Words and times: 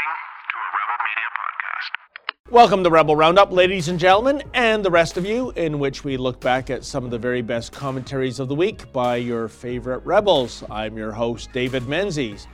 listening 0.00 0.14
to 0.48 0.56
a 0.56 0.70
Rebel 0.80 0.98
Media 1.04 1.28
podcast. 1.36 2.52
Welcome 2.52 2.84
to 2.84 2.90
Rebel 2.90 3.16
Roundup, 3.16 3.52
ladies 3.52 3.88
and 3.88 3.98
gentlemen, 3.98 4.42
and 4.54 4.84
the 4.84 4.90
rest 4.90 5.18
of 5.18 5.26
you, 5.26 5.50
in 5.56 5.78
which 5.78 6.04
we 6.04 6.16
look 6.16 6.40
back 6.40 6.70
at 6.70 6.84
some 6.84 7.04
of 7.04 7.10
the 7.10 7.18
very 7.18 7.42
best 7.42 7.72
commentaries 7.72 8.40
of 8.40 8.48
the 8.48 8.54
week 8.54 8.90
by 8.92 9.16
your 9.16 9.46
favorite 9.48 9.98
Rebels. 10.06 10.64
I'm 10.70 10.96
your 10.96 11.12
host, 11.12 11.52
David 11.52 11.86
Menzies. 11.86 12.46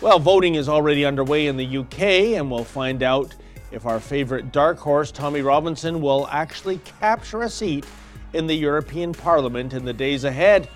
Well, 0.00 0.18
voting 0.18 0.56
is 0.56 0.68
already 0.68 1.04
underway 1.04 1.46
in 1.46 1.56
the 1.56 1.78
UK, 1.78 2.00
and 2.36 2.50
we'll 2.50 2.64
find 2.64 3.02
out 3.02 3.34
if 3.70 3.86
our 3.86 4.00
favorite 4.00 4.50
dark 4.50 4.78
horse, 4.78 5.12
Tommy 5.12 5.42
Robinson, 5.42 6.00
will 6.00 6.26
actually 6.32 6.78
capture 7.00 7.42
a 7.42 7.50
seat 7.50 7.86
in 8.32 8.46
the 8.48 8.56
European 8.56 9.12
Parliament 9.12 9.72
in 9.72 9.84
the 9.84 9.92
days 9.92 10.24
ahead. 10.24 10.68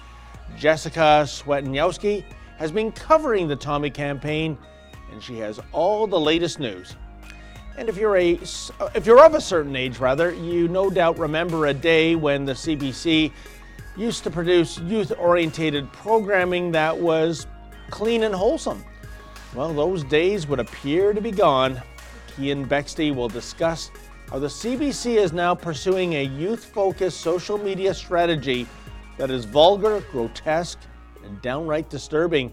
Jessica 0.56 1.24
Swetniowski 1.24 2.22
has 2.58 2.70
been 2.70 2.92
covering 2.92 3.48
the 3.48 3.56
Tommy 3.56 3.90
campaign, 3.90 4.56
and 5.12 5.22
she 5.22 5.38
has 5.38 5.60
all 5.72 6.06
the 6.06 6.18
latest 6.18 6.58
news. 6.58 6.96
And 7.76 7.88
if 7.88 7.96
you're 7.96 8.16
a 8.16 8.38
uh, 8.80 8.90
if 8.94 9.06
you're 9.06 9.24
of 9.24 9.34
a 9.34 9.40
certain 9.40 9.76
age 9.76 9.98
rather, 9.98 10.32
you 10.32 10.68
no 10.68 10.90
doubt 10.90 11.18
remember 11.18 11.66
a 11.66 11.74
day 11.74 12.16
when 12.16 12.44
the 12.44 12.52
CBC 12.52 13.32
used 13.96 14.24
to 14.24 14.30
produce 14.30 14.78
youth-orientated 14.78 15.90
programming 15.92 16.72
that 16.72 16.96
was 16.96 17.46
clean 17.90 18.24
and 18.24 18.34
wholesome. 18.34 18.84
Well, 19.54 19.72
those 19.74 20.02
days 20.04 20.46
would 20.46 20.60
appear 20.60 21.12
to 21.12 21.20
be 21.20 21.30
gone. 21.30 21.80
Keean 22.34 22.66
Bexte 22.66 23.14
will 23.14 23.28
discuss 23.28 23.90
how 24.30 24.38
the 24.38 24.46
CBC 24.46 25.16
is 25.16 25.34
now 25.34 25.54
pursuing 25.54 26.14
a 26.14 26.24
youth-focused 26.24 27.20
social 27.20 27.58
media 27.58 27.92
strategy 27.92 28.66
that 29.18 29.30
is 29.30 29.44
vulgar, 29.44 30.00
grotesque, 30.10 30.78
and 31.22 31.40
downright 31.42 31.90
disturbing. 31.90 32.52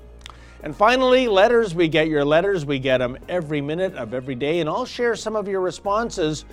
And 0.62 0.76
finally, 0.76 1.28
letters. 1.28 1.74
We 1.74 1.88
get 1.88 2.08
your 2.08 2.26
letters. 2.26 2.66
We 2.66 2.80
get 2.80 2.98
them 2.98 3.18
every 3.30 3.62
minute 3.62 3.96
of 3.96 4.14
every 4.14 4.36
day. 4.36 4.60
And 4.60 4.70
I'll 4.70 4.86
share 4.86 5.16
some 5.16 5.36
of 5.36 5.48
your 5.48 5.62
responses 5.62 6.46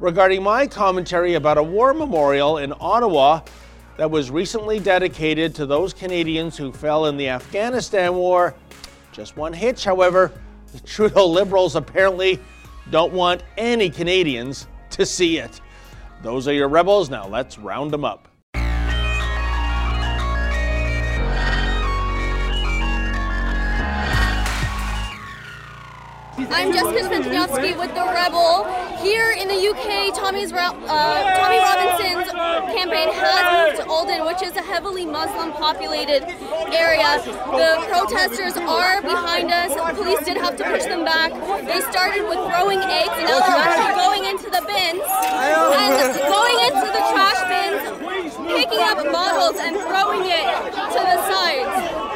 regarding 0.00 0.42
my 0.42 0.66
commentary 0.66 1.34
about 1.34 1.58
a 1.58 1.62
war 1.62 1.94
memorial 1.94 2.58
in 2.58 2.72
Ottawa 2.80 3.40
that 3.98 4.10
was 4.10 4.30
recently 4.30 4.80
dedicated 4.80 5.54
to 5.54 5.66
those 5.66 5.92
Canadians 5.92 6.56
who 6.56 6.72
fell 6.72 7.06
in 7.06 7.16
the 7.16 7.28
Afghanistan 7.28 8.14
war. 8.14 8.54
Just 9.12 9.36
one 9.36 9.52
hitch, 9.52 9.84
however. 9.84 10.32
The 10.72 10.80
Trudeau 10.80 11.26
Liberals 11.26 11.76
apparently 11.76 12.40
don't 12.90 13.12
want 13.12 13.44
any 13.58 13.90
Canadians 13.90 14.66
to 14.90 15.06
see 15.06 15.38
it. 15.38 15.60
Those 16.22 16.48
are 16.48 16.52
your 16.52 16.68
rebels. 16.68 17.10
Now 17.10 17.28
let's 17.28 17.58
round 17.58 17.90
them 17.90 18.04
up. 18.04 18.26
I'm 26.38 26.72
Jessica 26.72 27.12
Swietoniowski 27.12 27.76
with 27.76 27.92
The 27.94 28.08
Rebel. 28.08 28.64
Here 29.04 29.32
in 29.36 29.48
the 29.48 29.68
UK, 29.68 30.16
Tommy's 30.16 30.50
uh, 30.50 30.72
Tommy 30.72 31.60
Robinson's 31.60 32.32
campaign 32.72 33.12
has 33.12 33.44
moved 33.52 33.84
to 33.84 33.86
Oldham, 33.86 34.24
which 34.24 34.40
is 34.40 34.56
a 34.56 34.62
heavily 34.62 35.04
Muslim 35.04 35.52
populated 35.52 36.24
area. 36.72 37.20
The 37.26 37.84
protesters 37.86 38.56
are 38.56 39.02
behind 39.02 39.50
us. 39.50 39.76
Police 39.94 40.24
did 40.24 40.38
have 40.38 40.56
to 40.56 40.64
push 40.64 40.84
them 40.84 41.04
back. 41.04 41.32
They 41.66 41.82
started 41.92 42.24
with 42.24 42.40
throwing 42.48 42.80
eggs, 42.80 43.12
and 43.12 43.28
now 43.28 43.40
they're 43.44 43.60
actually 43.68 44.00
going 44.00 44.24
into 44.24 44.48
the 44.48 44.64
bins 44.64 45.04
and 45.04 46.16
going 46.16 46.58
into 46.64 46.88
the 46.96 47.02
trash 47.12 47.40
bins, 47.44 48.32
picking 48.56 48.80
up 48.80 48.96
bottles 49.12 49.60
and 49.60 49.76
throwing 49.76 50.24
it 50.24 50.48
to 50.96 51.00
the 51.04 51.18
sides. 51.28 52.11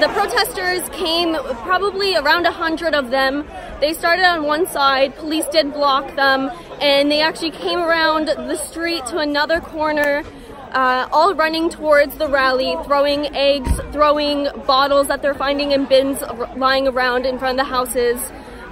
The 0.00 0.08
protesters 0.10 0.88
came, 0.90 1.34
probably 1.64 2.14
around 2.14 2.46
a 2.46 2.52
hundred 2.52 2.94
of 2.94 3.10
them. 3.10 3.44
They 3.80 3.92
started 3.92 4.24
on 4.24 4.44
one 4.44 4.68
side, 4.68 5.16
police 5.16 5.44
did 5.46 5.72
block 5.72 6.14
them, 6.14 6.52
and 6.80 7.10
they 7.10 7.20
actually 7.20 7.50
came 7.50 7.80
around 7.80 8.28
the 8.28 8.56
street 8.56 9.04
to 9.06 9.18
another 9.18 9.60
corner, 9.60 10.22
uh, 10.70 11.08
all 11.10 11.34
running 11.34 11.68
towards 11.68 12.16
the 12.16 12.28
rally, 12.28 12.76
throwing 12.84 13.34
eggs, 13.34 13.72
throwing 13.90 14.46
bottles 14.68 15.08
that 15.08 15.20
they're 15.20 15.34
finding 15.34 15.72
in 15.72 15.86
bins 15.86 16.22
lying 16.54 16.86
around 16.86 17.26
in 17.26 17.36
front 17.36 17.58
of 17.58 17.66
the 17.66 17.70
houses. 17.70 18.20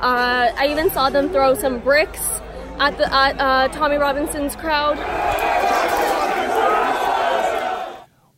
Uh, 0.00 0.52
I 0.56 0.68
even 0.70 0.90
saw 0.90 1.10
them 1.10 1.30
throw 1.30 1.54
some 1.54 1.80
bricks 1.80 2.22
at 2.78 2.98
the 2.98 3.12
at 3.12 3.40
uh, 3.40 3.66
Tommy 3.74 3.96
Robinson's 3.96 4.54
crowd. 4.54 4.96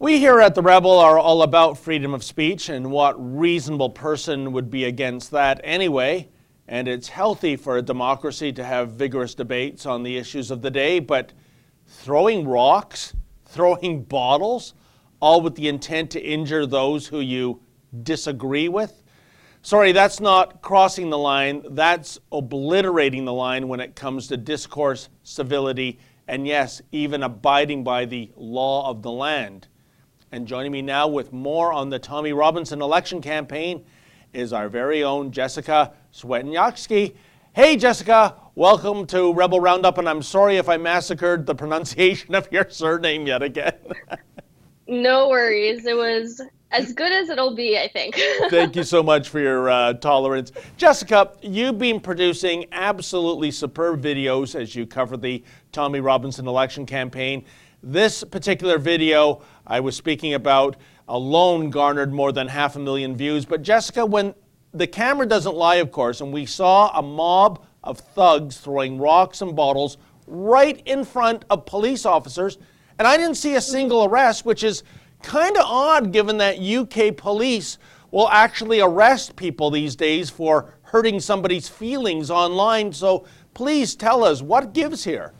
We 0.00 0.20
here 0.20 0.38
at 0.40 0.54
The 0.54 0.62
Rebel 0.62 0.96
are 0.96 1.18
all 1.18 1.42
about 1.42 1.76
freedom 1.76 2.14
of 2.14 2.22
speech, 2.22 2.68
and 2.68 2.92
what 2.92 3.16
reasonable 3.18 3.90
person 3.90 4.52
would 4.52 4.70
be 4.70 4.84
against 4.84 5.32
that 5.32 5.60
anyway? 5.64 6.28
And 6.68 6.86
it's 6.86 7.08
healthy 7.08 7.56
for 7.56 7.76
a 7.76 7.82
democracy 7.82 8.52
to 8.52 8.64
have 8.64 8.92
vigorous 8.92 9.34
debates 9.34 9.86
on 9.86 10.04
the 10.04 10.16
issues 10.16 10.52
of 10.52 10.62
the 10.62 10.70
day, 10.70 11.00
but 11.00 11.32
throwing 11.88 12.46
rocks, 12.46 13.12
throwing 13.46 14.04
bottles, 14.04 14.74
all 15.18 15.40
with 15.40 15.56
the 15.56 15.66
intent 15.66 16.12
to 16.12 16.22
injure 16.22 16.64
those 16.64 17.08
who 17.08 17.18
you 17.18 17.60
disagree 18.04 18.68
with? 18.68 19.02
Sorry, 19.62 19.90
that's 19.90 20.20
not 20.20 20.62
crossing 20.62 21.10
the 21.10 21.18
line, 21.18 21.64
that's 21.70 22.20
obliterating 22.30 23.24
the 23.24 23.32
line 23.32 23.66
when 23.66 23.80
it 23.80 23.96
comes 23.96 24.28
to 24.28 24.36
discourse, 24.36 25.08
civility, 25.24 25.98
and 26.28 26.46
yes, 26.46 26.80
even 26.92 27.24
abiding 27.24 27.82
by 27.82 28.04
the 28.04 28.30
law 28.36 28.88
of 28.88 29.02
the 29.02 29.10
land. 29.10 29.66
And 30.30 30.46
joining 30.46 30.72
me 30.72 30.82
now 30.82 31.08
with 31.08 31.32
more 31.32 31.72
on 31.72 31.88
the 31.88 31.98
Tommy 31.98 32.34
Robinson 32.34 32.82
election 32.82 33.22
campaign 33.22 33.82
is 34.34 34.52
our 34.52 34.68
very 34.68 35.02
own 35.02 35.30
Jessica 35.30 35.94
Swetniowski. 36.12 37.14
Hey, 37.54 37.76
Jessica, 37.76 38.34
welcome 38.54 39.06
to 39.06 39.32
Rebel 39.32 39.58
Roundup, 39.58 39.96
and 39.96 40.06
I'm 40.06 40.20
sorry 40.20 40.58
if 40.58 40.68
I 40.68 40.76
massacred 40.76 41.46
the 41.46 41.54
pronunciation 41.54 42.34
of 42.34 42.46
your 42.52 42.68
surname 42.68 43.26
yet 43.26 43.42
again. 43.42 43.72
no 44.86 45.30
worries. 45.30 45.86
It 45.86 45.96
was 45.96 46.42
as 46.72 46.92
good 46.92 47.10
as 47.10 47.30
it'll 47.30 47.54
be, 47.54 47.78
I 47.78 47.88
think. 47.88 48.20
Thank 48.50 48.76
you 48.76 48.84
so 48.84 49.02
much 49.02 49.30
for 49.30 49.40
your 49.40 49.70
uh, 49.70 49.94
tolerance. 49.94 50.52
Jessica, 50.76 51.32
you've 51.40 51.78
been 51.78 52.00
producing 52.00 52.66
absolutely 52.72 53.50
superb 53.50 54.02
videos 54.02 54.54
as 54.54 54.74
you 54.74 54.86
cover 54.86 55.16
the 55.16 55.42
Tommy 55.72 56.00
Robinson 56.00 56.46
election 56.46 56.84
campaign. 56.84 57.46
This 57.82 58.24
particular 58.24 58.76
video 58.76 59.40
I 59.68 59.80
was 59.80 59.96
speaking 59.96 60.32
about 60.32 60.76
alone 61.06 61.68
garnered 61.70 62.12
more 62.12 62.32
than 62.32 62.48
half 62.48 62.74
a 62.76 62.78
million 62.78 63.16
views. 63.16 63.44
But 63.44 63.62
Jessica, 63.62 64.04
when 64.04 64.34
the 64.72 64.86
camera 64.86 65.26
doesn't 65.26 65.54
lie, 65.54 65.76
of 65.76 65.92
course, 65.92 66.20
and 66.20 66.32
we 66.32 66.46
saw 66.46 66.90
a 66.98 67.02
mob 67.02 67.64
of 67.84 67.98
thugs 67.98 68.58
throwing 68.58 68.98
rocks 68.98 69.42
and 69.42 69.54
bottles 69.54 69.98
right 70.26 70.82
in 70.86 71.04
front 71.04 71.44
of 71.50 71.66
police 71.66 72.06
officers, 72.06 72.58
and 72.98 73.06
I 73.06 73.16
didn't 73.16 73.36
see 73.36 73.54
a 73.54 73.60
single 73.60 74.04
arrest, 74.04 74.44
which 74.44 74.62
is 74.64 74.82
kind 75.22 75.56
of 75.56 75.64
odd 75.66 76.12
given 76.12 76.38
that 76.38 76.58
UK 76.58 77.16
police 77.16 77.78
will 78.10 78.28
actually 78.30 78.80
arrest 78.80 79.36
people 79.36 79.70
these 79.70 79.94
days 79.94 80.30
for 80.30 80.74
hurting 80.82 81.20
somebody's 81.20 81.68
feelings 81.68 82.30
online. 82.30 82.92
So 82.92 83.26
please 83.52 83.94
tell 83.94 84.24
us 84.24 84.40
what 84.40 84.72
gives 84.72 85.04
here. 85.04 85.34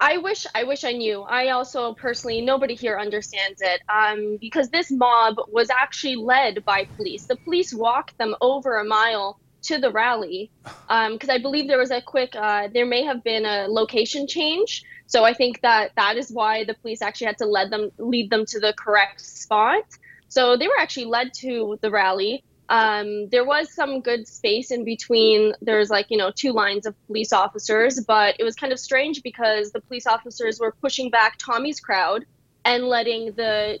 I, 0.00 0.18
wish 0.18 0.46
I 0.54 0.64
wish 0.64 0.84
I 0.84 0.92
knew. 0.92 1.22
I 1.22 1.50
also 1.50 1.94
personally 1.94 2.40
nobody 2.40 2.74
here 2.74 2.98
understands 2.98 3.60
it 3.60 3.80
um, 3.88 4.38
because 4.40 4.70
this 4.70 4.90
mob 4.90 5.36
was 5.48 5.68
actually 5.70 6.16
led 6.16 6.64
by 6.64 6.88
police. 6.96 7.26
The 7.26 7.36
police 7.44 7.74
walked 7.74 8.16
them 8.18 8.34
over 8.40 8.78
a 8.78 8.84
mile 8.84 9.38
to 9.64 9.78
the 9.78 9.90
rally 9.90 10.50
because 10.62 11.28
um, 11.28 11.30
I 11.30 11.38
believe 11.38 11.68
there 11.68 11.78
was 11.78 11.90
a 11.90 12.00
quick 12.00 12.34
uh, 12.34 12.68
there 12.72 12.86
may 12.86 13.04
have 13.04 13.22
been 13.24 13.44
a 13.44 13.66
location 13.68 14.26
change. 14.26 14.82
So 15.06 15.24
I 15.24 15.34
think 15.34 15.60
that 15.62 15.92
that 15.96 16.16
is 16.16 16.30
why 16.30 16.64
the 16.64 16.74
police 16.74 17.02
actually 17.02 17.28
had 17.28 17.38
to 17.38 17.46
lead 17.46 17.70
them 17.70 17.90
lead 17.98 18.30
them 18.30 18.44
to 18.46 18.60
the 18.60 18.74
correct 18.78 19.20
spot. 19.20 19.84
So 20.28 20.56
they 20.56 20.68
were 20.68 20.78
actually 20.78 21.06
led 21.06 21.32
to 21.40 21.78
the 21.82 21.90
rally. 21.90 22.44
Um, 22.68 23.28
there 23.30 23.44
was 23.44 23.72
some 23.72 24.00
good 24.00 24.28
space 24.28 24.70
in 24.70 24.84
between. 24.84 25.54
There's 25.62 25.90
like, 25.90 26.06
you 26.10 26.18
know, 26.18 26.30
two 26.34 26.52
lines 26.52 26.86
of 26.86 26.94
police 27.06 27.32
officers, 27.32 28.00
but 28.06 28.36
it 28.38 28.44
was 28.44 28.54
kind 28.54 28.72
of 28.72 28.78
strange 28.78 29.22
because 29.22 29.72
the 29.72 29.80
police 29.80 30.06
officers 30.06 30.60
were 30.60 30.74
pushing 30.82 31.10
back 31.10 31.38
Tommy's 31.38 31.80
crowd 31.80 32.26
and 32.64 32.84
letting 32.84 33.32
the 33.32 33.78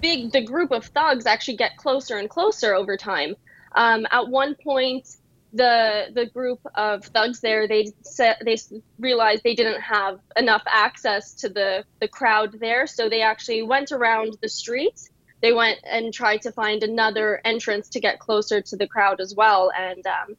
big, 0.00 0.30
the 0.32 0.42
group 0.42 0.70
of 0.70 0.84
thugs 0.86 1.26
actually 1.26 1.56
get 1.56 1.76
closer 1.76 2.18
and 2.18 2.30
closer 2.30 2.74
over 2.74 2.96
time. 2.96 3.34
Um, 3.72 4.06
at 4.12 4.28
one 4.28 4.54
point, 4.54 5.08
the 5.52 6.06
the 6.12 6.26
group 6.26 6.58
of 6.74 7.04
thugs 7.04 7.40
there 7.40 7.68
they 7.68 7.92
said 8.02 8.36
they 8.44 8.56
realized 8.98 9.42
they 9.44 9.54
didn't 9.54 9.80
have 9.80 10.18
enough 10.36 10.62
access 10.66 11.32
to 11.32 11.48
the 11.48 11.84
the 12.00 12.08
crowd 12.08 12.58
there, 12.58 12.88
so 12.88 13.08
they 13.08 13.22
actually 13.22 13.62
went 13.62 13.92
around 13.92 14.36
the 14.42 14.48
streets 14.48 15.10
they 15.44 15.52
went 15.52 15.78
and 15.84 16.10
tried 16.10 16.40
to 16.40 16.50
find 16.52 16.82
another 16.82 17.38
entrance 17.44 17.90
to 17.90 18.00
get 18.00 18.18
closer 18.18 18.62
to 18.62 18.76
the 18.76 18.86
crowd 18.86 19.20
as 19.20 19.34
well. 19.34 19.70
And 19.78 20.02
um, 20.06 20.36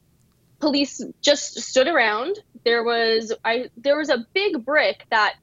police 0.58 1.00
just 1.22 1.60
stood 1.60 1.86
around. 1.86 2.40
There 2.64 2.82
was 2.82 3.32
I 3.44 3.70
there 3.76 3.96
was 3.96 4.10
a 4.10 4.26
big 4.34 4.64
brick 4.64 5.06
that 5.10 5.34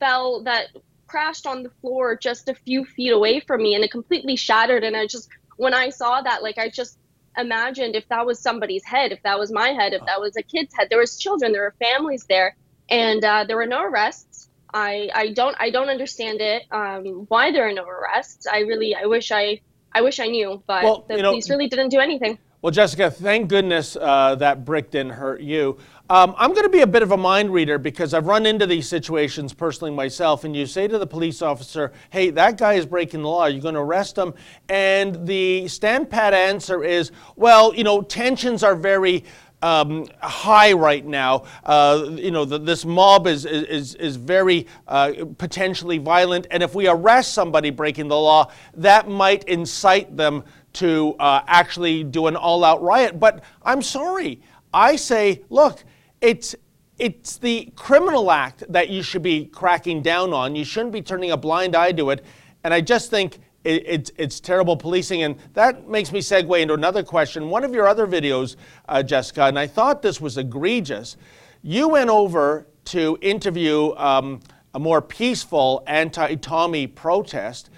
fell 0.00 0.42
that 0.42 0.66
crashed 1.06 1.46
on 1.46 1.62
the 1.62 1.70
floor 1.80 2.16
just 2.16 2.48
a 2.48 2.56
few 2.66 2.84
feet 2.84 3.12
away 3.12 3.38
from 3.38 3.62
me, 3.62 3.76
and 3.76 3.84
it 3.84 3.92
completely 3.92 4.34
shattered. 4.34 4.82
And 4.82 4.96
I 4.96 5.06
just 5.06 5.28
when 5.58 5.74
I 5.74 5.90
saw 5.90 6.20
that, 6.20 6.42
like 6.42 6.58
I 6.58 6.68
just 6.68 6.98
imagined 7.38 7.94
if 7.94 8.08
that 8.08 8.26
was 8.26 8.40
somebody's 8.40 8.84
head, 8.84 9.12
if 9.12 9.22
that 9.22 9.38
was 9.38 9.52
my 9.52 9.68
head, 9.68 9.92
if 9.92 10.04
that 10.06 10.20
was 10.20 10.36
a 10.36 10.42
kid's 10.42 10.74
head. 10.74 10.88
There 10.90 10.98
was 10.98 11.16
children, 11.16 11.52
there 11.52 11.62
were 11.62 11.74
families 11.78 12.24
there, 12.24 12.56
and 12.88 13.24
uh, 13.24 13.44
there 13.44 13.58
were 13.58 13.66
no 13.76 13.84
arrests. 13.84 14.33
I, 14.74 15.08
I 15.14 15.28
don't 15.28 15.56
I 15.58 15.70
don't 15.70 15.88
understand 15.88 16.40
it. 16.40 16.64
Um, 16.70 17.26
why 17.28 17.52
there 17.52 17.66
are 17.66 17.72
no 17.72 17.86
arrests? 17.86 18.46
I 18.46 18.58
really 18.60 18.94
I 18.94 19.06
wish 19.06 19.30
I 19.30 19.60
I 19.92 20.02
wish 20.02 20.18
I 20.18 20.26
knew, 20.26 20.62
but 20.66 20.82
well, 20.82 21.04
the 21.08 21.16
you 21.16 21.22
know, 21.22 21.30
police 21.30 21.48
really 21.48 21.68
didn't 21.68 21.90
do 21.90 22.00
anything. 22.00 22.38
Well, 22.60 22.70
Jessica, 22.70 23.10
thank 23.10 23.50
goodness 23.50 23.94
uh, 23.94 24.36
that 24.36 24.64
brick 24.64 24.90
didn't 24.90 25.12
hurt 25.12 25.42
you. 25.42 25.76
Um, 26.08 26.34
I'm 26.38 26.52
going 26.52 26.64
to 26.64 26.70
be 26.70 26.80
a 26.80 26.86
bit 26.86 27.02
of 27.02 27.12
a 27.12 27.16
mind 27.16 27.52
reader 27.52 27.76
because 27.76 28.14
I've 28.14 28.26
run 28.26 28.46
into 28.46 28.66
these 28.66 28.88
situations 28.88 29.52
personally 29.52 29.90
myself. 29.90 30.44
And 30.44 30.56
you 30.56 30.64
say 30.64 30.88
to 30.88 30.96
the 30.96 31.06
police 31.06 31.42
officer, 31.42 31.92
hey, 32.08 32.30
that 32.30 32.56
guy 32.56 32.72
is 32.74 32.86
breaking 32.86 33.20
the 33.20 33.28
law. 33.28 33.44
You're 33.44 33.60
going 33.60 33.74
to 33.74 33.80
arrest 33.80 34.16
him. 34.16 34.32
And 34.70 35.26
the 35.26 35.68
stand 35.68 36.08
pat 36.08 36.32
answer 36.32 36.82
is, 36.82 37.12
well, 37.36 37.74
you 37.74 37.84
know, 37.84 38.00
tensions 38.00 38.62
are 38.62 38.74
very. 38.74 39.24
Um, 39.64 40.06
high 40.20 40.74
right 40.74 41.06
now. 41.06 41.44
Uh, 41.64 42.10
you 42.10 42.30
know, 42.30 42.44
the, 42.44 42.58
this 42.58 42.84
mob 42.84 43.26
is, 43.26 43.46
is, 43.46 43.94
is 43.94 44.16
very 44.16 44.66
uh, 44.86 45.12
potentially 45.38 45.96
violent, 45.96 46.46
and 46.50 46.62
if 46.62 46.74
we 46.74 46.86
arrest 46.86 47.32
somebody 47.32 47.70
breaking 47.70 48.08
the 48.08 48.20
law, 48.20 48.52
that 48.74 49.08
might 49.08 49.44
incite 49.44 50.14
them 50.18 50.44
to 50.74 51.14
uh, 51.18 51.40
actually 51.46 52.04
do 52.04 52.26
an 52.26 52.36
all 52.36 52.62
out 52.62 52.82
riot. 52.82 53.18
But 53.18 53.42
I'm 53.62 53.80
sorry. 53.80 54.42
I 54.74 54.96
say, 54.96 55.42
look, 55.48 55.82
it's, 56.20 56.54
it's 56.98 57.38
the 57.38 57.72
criminal 57.74 58.30
act 58.30 58.64
that 58.68 58.90
you 58.90 59.02
should 59.02 59.22
be 59.22 59.46
cracking 59.46 60.02
down 60.02 60.34
on. 60.34 60.54
You 60.54 60.64
shouldn't 60.64 60.92
be 60.92 61.00
turning 61.00 61.30
a 61.30 61.38
blind 61.38 61.74
eye 61.74 61.92
to 61.92 62.10
it. 62.10 62.22
And 62.64 62.74
I 62.74 62.82
just 62.82 63.08
think 63.08 63.38
it, 63.64 63.82
it's, 63.86 64.12
it's 64.16 64.40
terrible 64.40 64.76
policing. 64.76 65.22
And 65.22 65.36
that 65.54 65.88
makes 65.88 66.12
me 66.12 66.20
segue 66.20 66.60
into 66.60 66.74
another 66.74 67.02
question. 67.02 67.50
One 67.50 67.64
of 67.64 67.74
your 67.74 67.88
other 67.88 68.06
videos, 68.06 68.56
uh, 68.88 69.02
Jessica, 69.02 69.44
and 69.44 69.58
I 69.58 69.66
thought 69.66 70.02
this 70.02 70.20
was 70.20 70.38
egregious. 70.38 71.16
You 71.62 71.88
went 71.88 72.10
over 72.10 72.66
to 72.86 73.18
interview 73.20 73.94
um, 73.96 74.40
a 74.74 74.78
more 74.78 75.00
peaceful 75.00 75.82
anti 75.86 76.36
Tommy 76.36 76.86
protest, 76.86 77.70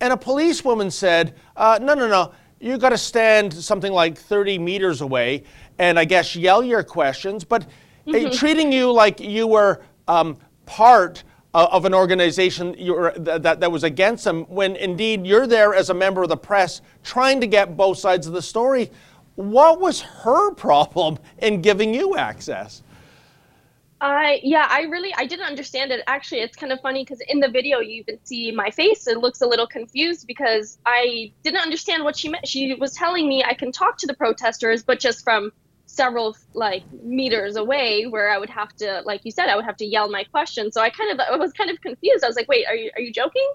and 0.00 0.12
a 0.12 0.16
policewoman 0.16 0.90
said, 0.90 1.34
uh, 1.56 1.78
No, 1.80 1.94
no, 1.94 2.08
no 2.08 2.32
you 2.64 2.78
got 2.78 2.90
to 2.90 2.98
stand 2.98 3.52
something 3.52 3.92
like 3.92 4.16
30 4.16 4.58
meters 4.58 5.02
away 5.02 5.42
and 5.78 5.98
I 5.98 6.06
guess 6.06 6.34
yell 6.34 6.62
your 6.62 6.82
questions, 6.82 7.44
but 7.44 7.66
mm-hmm. 8.06 8.34
treating 8.34 8.72
you 8.72 8.90
like 8.90 9.20
you 9.20 9.46
were 9.46 9.82
um, 10.08 10.38
part 10.64 11.24
Uh, 11.54 11.68
of 11.70 11.84
an 11.84 11.94
organization 11.94 12.72
that, 13.16 13.44
that, 13.44 13.60
that 13.60 13.70
was 13.70 13.84
against 13.84 14.24
them 14.24 14.42
when 14.46 14.74
indeed 14.74 15.24
you're 15.24 15.46
there 15.46 15.72
as 15.72 15.88
a 15.88 15.94
member 15.94 16.24
of 16.24 16.28
the 16.28 16.36
press 16.36 16.80
trying 17.04 17.40
to 17.40 17.46
get 17.46 17.76
both 17.76 17.96
sides 17.96 18.26
of 18.26 18.32
the 18.32 18.42
story. 18.42 18.90
What 19.36 19.80
was 19.80 20.00
her 20.00 20.50
problem 20.54 21.16
in 21.38 21.62
giving 21.62 21.94
you 21.94 22.16
access? 22.16 22.82
I 24.00 24.40
yeah, 24.42 24.66
I 24.68 24.82
really 24.82 25.14
I 25.16 25.26
didn't 25.26 25.46
understand 25.46 25.92
it. 25.92 26.02
Actually, 26.06 26.40
it's 26.40 26.56
kind 26.56 26.72
of 26.72 26.80
funny 26.80 27.04
because 27.04 27.20
in 27.28 27.40
the 27.40 27.48
video 27.48 27.78
you 27.78 28.00
even 28.00 28.18
see 28.24 28.50
my 28.50 28.70
face. 28.70 29.06
It 29.06 29.18
looks 29.18 29.40
a 29.40 29.46
little 29.46 29.66
confused 29.66 30.26
because 30.26 30.78
I 30.84 31.32
didn't 31.42 31.60
understand 31.60 32.04
what 32.04 32.16
she 32.16 32.28
meant. 32.28 32.46
She 32.46 32.74
was 32.74 32.92
telling 32.92 33.28
me 33.28 33.44
I 33.44 33.54
can 33.54 33.72
talk 33.72 33.96
to 33.98 34.06
the 34.06 34.14
protesters, 34.14 34.82
but 34.82 34.98
just 35.00 35.22
from 35.24 35.52
several 35.94 36.36
like 36.54 36.82
meters 37.02 37.56
away, 37.56 38.04
where 38.04 38.30
I 38.30 38.38
would 38.38 38.50
have 38.50 38.74
to, 38.76 39.02
like 39.04 39.24
you 39.24 39.30
said, 39.30 39.48
I 39.48 39.56
would 39.56 39.64
have 39.64 39.76
to 39.78 39.86
yell 39.86 40.10
my 40.10 40.24
question. 40.24 40.72
So 40.72 40.80
I 40.80 40.90
kind 40.90 41.12
of 41.12 41.20
I 41.20 41.36
was 41.36 41.52
kind 41.52 41.70
of 41.70 41.80
confused. 41.80 42.24
I 42.24 42.26
was 42.26 42.36
like, 42.36 42.48
wait, 42.48 42.66
are 42.66 42.74
you 42.74 42.90
are 42.96 43.00
you 43.00 43.12
joking? 43.12 43.50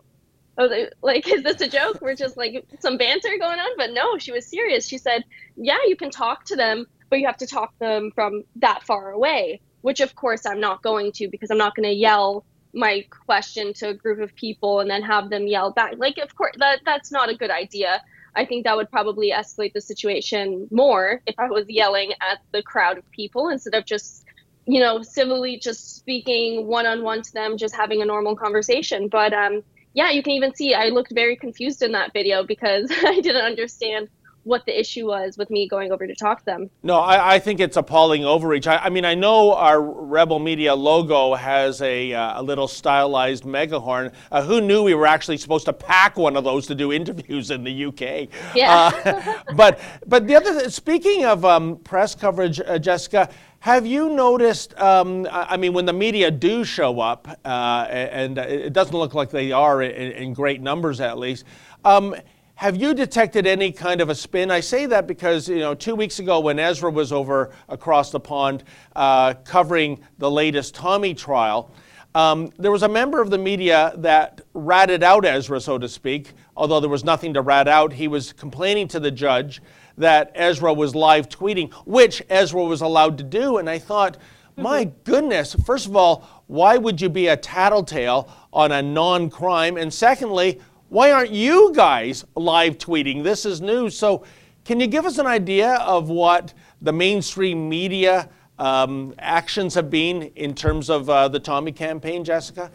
I 0.58 0.64
was 0.64 0.72
like, 0.72 0.94
like, 1.02 1.28
is 1.28 1.44
this 1.44 1.62
a 1.62 1.70
joke? 1.70 2.02
We're 2.02 2.16
just 2.16 2.36
like 2.36 2.66
some 2.80 2.98
banter 2.98 3.38
going 3.40 3.60
on. 3.60 3.72
But 3.78 3.92
no, 3.94 4.18
she 4.18 4.32
was 4.32 4.46
serious. 4.46 4.88
She 4.88 4.98
said, 4.98 5.24
yeah, 5.56 5.78
you 5.88 5.96
can 5.96 6.10
talk 6.10 6.44
to 6.46 6.56
them, 6.56 6.86
but 7.10 7.20
you 7.20 7.28
have 7.28 7.38
to 7.38 7.48
talk 7.48 7.72
to 7.74 7.86
them 7.86 8.12
from 8.14 8.44
that 8.58 8.84
far 8.84 9.12
away 9.12 9.62
which 9.82 10.02
of 10.02 10.16
course 10.16 10.46
I'm 10.46 10.60
not 10.60 10.82
going 10.82 11.12
to 11.14 11.28
because 11.28 11.52
I'm 11.52 11.58
not 11.58 11.76
going 11.76 11.88
to 11.88 11.96
yell 11.96 12.46
my 12.74 13.06
question 13.26 13.74
to 13.74 13.90
a 13.90 13.94
group 13.94 14.20
of 14.20 14.36
people 14.36 14.80
and 14.80 14.90
then 14.90 15.02
have 15.02 15.30
them 15.30 15.48
yell 15.48 15.72
back. 15.72 15.94
Like, 15.98 16.18
of 16.20 16.36
course, 16.36 16.54
that 16.60 16.82
that's 16.86 17.12
not 17.12 17.30
a 17.30 17.36
good 17.36 17.50
idea. 17.50 18.02
I 18.36 18.46
think 18.46 18.64
that 18.64 18.76
would 18.76 18.90
probably 18.92 19.32
escalate 19.32 19.74
the 19.74 19.82
situation 19.82 20.68
more 20.72 21.22
if 21.26 21.36
I 21.38 21.50
was 21.50 21.66
yelling 21.68 22.12
at 22.22 22.40
the 22.52 22.62
crowd 22.62 22.98
of 22.98 23.10
people 23.12 23.50
instead 23.50 23.74
of 23.74 23.86
just, 23.86 24.26
you 24.66 24.80
know, 24.80 25.02
civilly 25.02 25.58
just 25.58 25.96
speaking 25.96 26.68
one 26.68 26.86
on 26.86 27.04
one 27.04 27.22
to 27.22 27.34
them, 27.34 27.58
just 27.58 27.76
having 27.76 28.02
a 28.02 28.06
normal 28.06 28.36
conversation. 28.36 29.08
But 29.08 29.34
um, 29.34 29.64
yeah, 29.94 30.12
you 30.12 30.24
can 30.24 30.34
even 30.34 30.54
see 30.54 30.74
I 30.74 30.90
looked 30.90 31.14
very 31.14 31.36
confused 31.36 31.82
in 31.82 31.92
that 31.94 32.14
video 32.14 32.44
because 32.44 32.92
I 33.06 33.20
didn't 33.20 33.44
understand 33.44 34.10
what 34.50 34.66
the 34.66 34.78
issue 34.78 35.08
was 35.08 35.38
with 35.38 35.52
me 35.52 35.68
going 35.68 35.92
over 35.92 36.08
to 36.08 36.16
talk 36.16 36.40
to 36.40 36.46
them. 36.46 36.72
No, 36.82 37.00
I, 37.00 37.36
I 37.36 37.40
think 37.40 37.60
it's 37.60 37.78
appalling 37.78 38.26
overreach. 38.26 38.66
I, 38.66 38.78
I, 38.78 38.90
mean, 38.90 39.06
I 39.06 39.14
know 39.14 39.54
our 39.54 39.80
Rebel 39.80 40.40
Media 40.40 40.74
logo 40.74 41.36
has 41.36 41.84
a, 41.84 42.14
uh, 42.14 42.42
a 42.42 42.44
little 42.44 42.68
stylized 42.68 43.44
megahorn. 43.44 44.12
Uh, 44.32 44.42
who 44.42 44.60
knew 44.60 44.82
we 44.82 44.96
were 44.96 45.06
actually 45.06 45.38
supposed 45.38 45.66
to 45.66 45.74
pack 45.74 46.18
one 46.18 46.36
of 46.36 46.44
those 46.44 46.66
to 46.68 46.76
do 46.76 46.92
interviews 46.92 47.52
in 47.52 47.64
the 47.64 47.86
UK? 47.86 48.28
Yeah. 48.56 48.92
Uh, 49.06 49.34
but 49.56 49.80
but 50.08 50.28
the 50.28 50.36
other, 50.36 50.70
speaking 50.72 51.26
of 51.26 51.46
um, 51.46 51.78
press 51.78 52.16
coverage, 52.16 52.60
uh, 52.60 52.80
Jessica. 52.80 53.30
Have 53.62 53.86
you 53.86 54.10
noticed? 54.10 54.74
Um, 54.80 55.28
I 55.30 55.58
mean, 55.58 55.74
when 55.74 55.84
the 55.84 55.92
media 55.92 56.32
do 56.32 56.64
show 56.64 57.02
up, 57.02 57.28
uh, 57.44 57.88
and 57.90 58.38
it 58.38 58.72
doesn't 58.72 58.96
look 58.96 59.14
like 59.14 59.32
they 59.32 59.52
are 59.52 59.82
in, 59.82 60.14
in 60.14 60.34
great 60.34 60.62
numbers, 60.62 61.02
at 61.02 61.18
least. 61.18 61.44
Um, 61.84 62.16
have 62.60 62.76
you 62.76 62.94
detected 62.94 63.48
any 63.48 63.72
kind 63.72 64.02
of 64.02 64.10
a 64.10 64.16
spin? 64.16 64.52
I 64.52 64.60
say 64.60 64.86
that 64.88 65.08
because, 65.08 65.48
you 65.48 65.60
know, 65.60 65.74
two 65.74 65.96
weeks 65.96 66.20
ago 66.20 66.42
when 66.42 66.60
Ezra 66.60 66.92
was 66.92 67.14
over 67.14 67.54
across 67.70 68.12
the 68.12 68.20
pond 68.20 68.66
uh, 68.98 69.34
covering 69.46 70.02
the 70.18 70.30
latest 70.30 70.76
Tommy 70.76 71.14
trial, 71.14 71.72
um, 72.16 72.52
there 72.60 72.74
was 72.74 72.84
a 72.84 72.90
member 72.90 73.22
of 73.22 73.30
the 73.30 73.38
media 73.38 73.94
that 74.00 74.42
ratted 74.54 75.04
out 75.04 75.24
Ezra, 75.24 75.62
so 75.62 75.78
to 75.78 75.88
speak, 75.88 76.34
although 76.58 76.82
there 76.82 76.90
was 76.90 77.06
nothing 77.06 77.34
to 77.36 77.42
rat 77.42 77.70
out. 77.70 77.94
He 77.94 78.10
was 78.10 78.34
complaining 78.34 78.90
to 78.90 79.00
the 79.00 79.10
judge 79.10 79.62
that 79.98 80.34
Ezra 80.36 80.74
was 80.74 80.94
live 80.94 81.30
tweeting, 81.30 81.72
which 81.86 82.22
Ezra 82.30 82.62
was 82.62 82.82
allowed 82.82 83.18
to 83.20 83.24
do. 83.24 83.60
And 83.60 83.70
I 83.70 83.80
thought, 83.80 84.18
mm-hmm. 84.18 84.64
my 84.64 84.92
goodness, 85.06 85.56
first 85.66 85.86
of 85.86 85.96
all, 85.96 86.44
why 86.48 86.76
would 86.76 87.00
you 87.00 87.08
be 87.08 87.28
a 87.28 87.38
tattletale 87.38 88.30
on 88.52 88.74
a 88.74 88.82
non 88.82 89.30
crime? 89.30 89.78
And 89.78 89.94
secondly, 89.94 90.60
why 90.90 91.12
aren't 91.12 91.32
you 91.32 91.72
guys 91.76 92.26
live 92.36 92.78
tweeting? 92.78 93.24
This 93.24 93.46
is 93.46 93.62
news. 93.62 93.98
So, 93.98 94.24
can 94.66 94.80
you 94.80 94.88
give 94.88 95.06
us 95.06 95.18
an 95.18 95.26
idea 95.26 95.76
of 95.76 96.10
what 96.10 96.54
the 96.82 96.92
mainstream 96.92 97.70
media 97.70 98.30
um, 98.58 99.14
actions 99.18 99.74
have 99.76 99.90
been 99.90 100.24
in 100.36 100.54
terms 100.54 100.90
of 100.90 101.10
uh, 101.10 101.28
the 101.28 101.40
Tommy 101.40 101.72
campaign, 101.72 102.24
Jessica? 102.24 102.72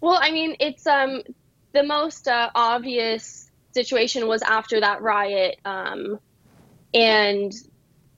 Well, 0.00 0.18
I 0.20 0.30
mean, 0.30 0.56
it's 0.60 0.86
um, 0.86 1.22
the 1.72 1.82
most 1.82 2.28
uh, 2.28 2.50
obvious 2.54 3.50
situation 3.72 4.26
was 4.26 4.42
after 4.42 4.80
that 4.80 5.02
riot, 5.02 5.58
um, 5.64 6.18
and 6.94 7.52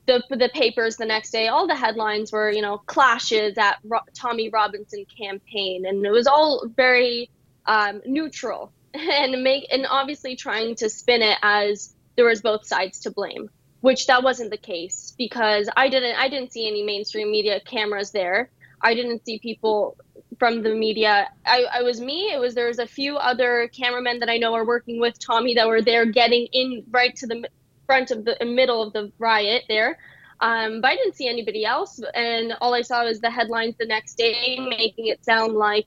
the 0.07 0.23
the 0.31 0.50
papers 0.55 0.97
the 0.97 1.07
next 1.07 1.31
day, 1.31 1.49
all 1.49 1.66
the 1.66 1.75
headlines 1.75 2.33
were, 2.33 2.50
you 2.50 2.62
know, 2.62 2.78
clashes 2.78 3.57
at 3.59 3.78
Ro- 3.85 4.00
Tommy 4.14 4.50
Robinson 4.50 5.05
campaign, 5.19 5.87
and 5.87 6.05
it 6.05 6.11
was 6.11 6.26
all 6.26 6.66
very 6.76 7.31
um, 7.67 8.01
neutral 8.07 8.73
and 8.95 9.43
make 9.43 9.67
and 9.71 9.87
obviously 9.89 10.37
trying 10.37 10.75
to 10.77 10.89
spin 10.89 11.23
it 11.23 11.39
as 11.43 11.95
there 12.17 12.25
was 12.25 12.41
both 12.41 12.67
sides 12.67 13.01
to 13.01 13.11
blame 13.11 13.49
which 13.81 14.07
that 14.07 14.23
wasn't 14.23 14.51
the 14.51 14.57
case 14.57 15.15
because 15.19 15.69
i 15.77 15.89
didn't 15.89 16.17
i 16.17 16.29
didn't 16.29 16.53
see 16.53 16.67
any 16.67 16.83
mainstream 16.83 17.31
media 17.31 17.61
cameras 17.61 18.11
there. 18.11 18.51
I 18.83 18.95
didn't 18.95 19.25
see 19.25 19.39
people 19.39 19.97
from 20.39 20.63
the 20.63 20.75
media. 20.75 21.29
I, 21.47 21.65
I 21.73 21.83
was 21.83 22.01
me 22.01 22.33
it 22.33 22.39
was 22.39 22.55
there 22.55 22.67
was 22.67 22.79
a 22.79 22.87
few 22.87 23.17
other 23.17 23.71
cameramen 23.75 24.19
that 24.21 24.29
i 24.29 24.37
know 24.37 24.55
are 24.55 24.67
working 24.67 25.01
with 25.01 25.19
tommy 25.19 25.55
that 25.55 25.67
were 25.67 25.83
there 25.83 26.05
getting 26.05 26.47
in 26.53 26.85
right 26.91 27.15
to 27.17 27.27
the 27.27 27.49
front 27.87 28.11
of 28.11 28.25
the 28.25 28.37
middle 28.45 28.83
of 28.83 28.93
the 28.93 29.13
riot 29.19 29.65
there. 29.69 29.99
Um, 30.41 30.81
but 30.83 30.89
i 30.89 30.97
didn't 30.97 31.17
see 31.17 31.29
anybody 31.29 31.65
else 31.65 32.01
and 32.15 32.55
all 32.61 32.75
i 32.75 32.83
saw 32.83 33.05
was 33.05 33.21
the 33.21 33.31
headlines 33.31 33.75
the 33.79 33.87
next 33.87 34.17
day 34.17 34.59
making 34.59 35.07
it 35.07 35.25
sound 35.25 35.55
like 35.55 35.87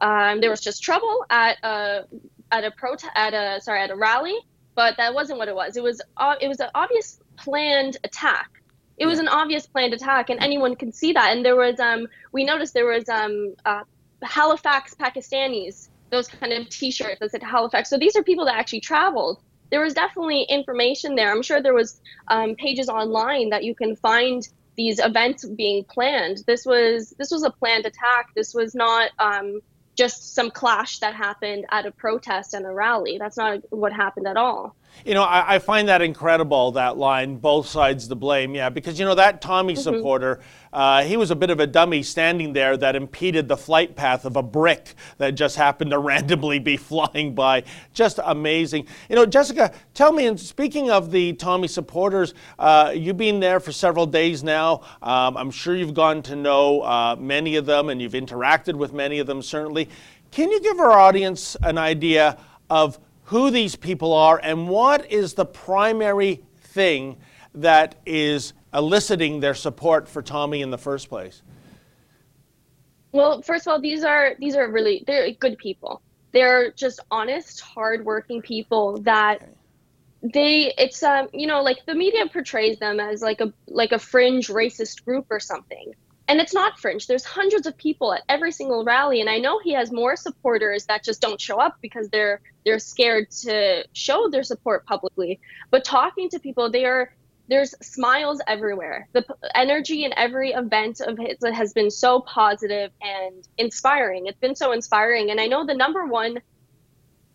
um, 0.00 0.40
there 0.40 0.50
was 0.50 0.60
just 0.60 0.82
trouble 0.82 1.24
at 1.30 1.56
a 1.62 2.04
at 2.52 2.64
a 2.64 2.70
pro 2.70 2.96
at 3.14 3.34
a 3.34 3.60
sorry 3.60 3.80
at 3.80 3.90
a 3.90 3.96
rally, 3.96 4.36
but 4.74 4.96
that 4.98 5.14
wasn't 5.14 5.38
what 5.38 5.48
it 5.48 5.54
was. 5.54 5.76
It 5.76 5.82
was 5.82 6.00
uh, 6.16 6.36
it 6.40 6.48
was 6.48 6.60
an 6.60 6.68
obvious 6.74 7.20
planned 7.36 7.96
attack. 8.04 8.50
It 8.98 9.06
was 9.06 9.18
an 9.18 9.28
obvious 9.28 9.66
planned 9.66 9.92
attack, 9.94 10.30
and 10.30 10.40
anyone 10.40 10.74
can 10.74 10.92
see 10.92 11.12
that. 11.12 11.36
And 11.36 11.44
there 11.44 11.56
was 11.56 11.78
um 11.80 12.06
we 12.32 12.44
noticed 12.44 12.74
there 12.74 12.86
was 12.86 13.08
um 13.08 13.54
uh, 13.64 13.82
Halifax 14.22 14.94
Pakistanis 14.94 15.88
those 16.10 16.28
kind 16.28 16.52
of 16.52 16.68
T-shirts 16.68 17.20
that 17.20 17.30
said 17.30 17.42
Halifax. 17.42 17.90
So 17.90 17.98
these 17.98 18.16
are 18.16 18.22
people 18.22 18.44
that 18.46 18.56
actually 18.56 18.80
traveled. 18.80 19.40
There 19.70 19.80
was 19.80 19.94
definitely 19.94 20.42
information 20.42 21.16
there. 21.16 21.32
I'm 21.32 21.42
sure 21.42 21.60
there 21.60 21.74
was 21.74 22.00
um, 22.28 22.54
pages 22.54 22.88
online 22.88 23.50
that 23.50 23.64
you 23.64 23.74
can 23.74 23.96
find 23.96 24.46
these 24.76 24.98
events 24.98 25.44
being 25.44 25.84
planned. 25.84 26.44
This 26.46 26.64
was 26.64 27.14
this 27.18 27.30
was 27.30 27.42
a 27.42 27.50
planned 27.50 27.86
attack. 27.86 28.28
This 28.34 28.54
was 28.54 28.74
not 28.74 29.10
um, 29.18 29.60
just 29.96 30.34
some 30.34 30.50
clash 30.50 30.98
that 31.00 31.14
happened 31.14 31.66
at 31.70 31.86
a 31.86 31.90
protest 31.90 32.54
and 32.54 32.66
a 32.66 32.70
rally. 32.70 33.18
That's 33.18 33.36
not 33.36 33.60
what 33.70 33.92
happened 33.92 34.28
at 34.28 34.36
all. 34.36 34.76
You 35.04 35.14
know, 35.14 35.22
I, 35.22 35.54
I, 35.54 35.58
find 35.58 35.88
that 35.88 36.02
incredible, 36.02 36.72
that 36.72 36.96
line, 36.96 37.36
both 37.36 37.68
sides 37.68 38.08
the 38.08 38.16
blame. 38.16 38.54
Yeah, 38.54 38.70
because, 38.70 38.98
you 38.98 39.04
know, 39.04 39.14
that 39.14 39.40
Tommy 39.40 39.74
mm-hmm. 39.74 39.82
supporter, 39.82 40.40
uh, 40.72 41.04
he 41.04 41.16
was 41.16 41.30
a 41.30 41.36
bit 41.36 41.50
of 41.50 41.60
a 41.60 41.66
dummy 41.66 42.02
standing 42.02 42.52
there 42.52 42.76
that 42.76 42.96
impeded 42.96 43.48
the 43.48 43.56
flight 43.56 43.94
path 43.94 44.24
of 44.24 44.36
a 44.36 44.42
brick 44.42 44.94
that 45.18 45.34
just 45.34 45.56
happened 45.56 45.90
to 45.90 45.98
randomly 46.06 46.58
be 46.58 46.76
flying 46.76 47.34
by. 47.34 47.62
Just 47.92 48.18
amazing. 48.24 48.86
You 49.08 49.16
know, 49.16 49.26
Jessica, 49.26 49.72
tell 49.94 50.12
me, 50.12 50.26
and 50.26 50.38
speaking 50.38 50.90
of 50.90 51.10
the 51.10 51.34
Tommy 51.34 51.68
supporters, 51.68 52.34
uh, 52.58 52.92
you've 52.94 53.16
been 53.16 53.40
there 53.40 53.60
for 53.60 53.72
several 53.72 54.06
days 54.06 54.42
now. 54.42 54.82
Um, 55.02 55.36
I'm 55.36 55.50
sure 55.50 55.76
you've 55.76 55.94
gotten 55.94 56.22
to 56.22 56.36
know 56.36 56.80
uh, 56.82 57.16
many 57.18 57.56
of 57.56 57.66
them 57.66 57.90
and 57.90 58.00
you've 58.00 58.12
interacted 58.12 58.74
with 58.74 58.92
many 58.92 59.18
of 59.18 59.26
them, 59.26 59.42
certainly. 59.42 59.88
Can 60.30 60.50
you 60.50 60.60
give 60.60 60.80
our 60.80 60.92
audience 60.92 61.56
an 61.62 61.78
idea 61.78 62.38
of 62.68 62.98
who 63.26 63.50
these 63.50 63.76
people 63.76 64.12
are 64.12 64.40
and 64.42 64.68
what 64.68 65.10
is 65.10 65.34
the 65.34 65.44
primary 65.44 66.42
thing 66.60 67.16
that 67.54 67.96
is 68.06 68.52
eliciting 68.72 69.40
their 69.40 69.54
support 69.54 70.08
for 70.08 70.22
Tommy 70.22 70.62
in 70.62 70.70
the 70.70 70.78
first 70.78 71.08
place? 71.08 71.42
Well, 73.12 73.42
first 73.42 73.66
of 73.66 73.72
all, 73.72 73.80
these 73.80 74.04
are 74.04 74.34
these 74.38 74.56
are 74.56 74.70
really 74.70 75.02
they're 75.06 75.30
good 75.32 75.58
people. 75.58 76.02
They're 76.32 76.70
just 76.72 77.00
honest, 77.10 77.60
hardworking 77.60 78.42
people 78.42 78.98
that 79.02 79.48
they 80.22 80.72
it's 80.76 81.02
um 81.02 81.28
you 81.32 81.46
know 81.46 81.62
like 81.62 81.84
the 81.86 81.94
media 81.94 82.26
portrays 82.26 82.78
them 82.78 83.00
as 83.00 83.22
like 83.22 83.40
a 83.40 83.52
like 83.68 83.92
a 83.92 83.98
fringe 83.98 84.48
racist 84.48 85.04
group 85.04 85.26
or 85.30 85.38
something 85.38 85.92
and 86.28 86.40
it's 86.40 86.54
not 86.54 86.78
fringe. 86.78 87.06
There's 87.06 87.24
hundreds 87.24 87.66
of 87.66 87.76
people 87.76 88.12
at 88.12 88.22
every 88.28 88.52
single 88.52 88.84
rally 88.84 89.20
and 89.20 89.30
i 89.30 89.38
know 89.38 89.60
he 89.60 89.72
has 89.72 89.92
more 89.92 90.16
supporters 90.16 90.86
that 90.86 91.04
just 91.04 91.20
don't 91.20 91.40
show 91.40 91.58
up 91.58 91.76
because 91.80 92.08
they're 92.08 92.40
they're 92.64 92.78
scared 92.78 93.30
to 93.30 93.84
show 93.92 94.28
their 94.28 94.42
support 94.42 94.84
publicly. 94.86 95.40
But 95.70 95.84
talking 95.84 96.28
to 96.30 96.40
people 96.40 96.70
they 96.70 96.84
are 96.84 97.12
there's 97.48 97.76
smiles 97.80 98.40
everywhere. 98.48 99.08
The 99.12 99.24
energy 99.54 100.04
in 100.04 100.12
every 100.16 100.50
event 100.50 101.00
of 101.00 101.16
his 101.16 101.38
has 101.54 101.72
been 101.72 101.92
so 101.92 102.20
positive 102.22 102.90
and 103.00 103.46
inspiring. 103.56 104.26
It's 104.26 104.40
been 104.40 104.56
so 104.56 104.72
inspiring 104.72 105.30
and 105.30 105.40
i 105.40 105.46
know 105.46 105.64
the 105.64 105.74
number 105.74 106.06
one 106.06 106.38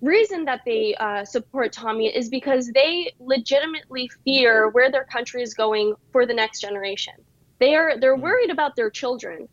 reason 0.02 0.46
that 0.46 0.62
they 0.66 0.96
uh, 0.96 1.24
support 1.24 1.72
tommy 1.72 2.08
is 2.08 2.28
because 2.28 2.72
they 2.72 3.14
legitimately 3.20 4.10
fear 4.26 4.70
where 4.70 4.92
their 4.92 5.06
country 5.06 5.44
is 5.44 5.54
going 5.54 5.94
for 6.12 6.26
the 6.26 6.34
next 6.34 6.60
generation 6.60 7.14
they 7.62 7.76
are 7.76 7.98
they're 7.98 8.18
hmm. 8.18 8.24
worried 8.24 8.50
about 8.50 8.76
their 8.76 8.90
children. 8.90 9.48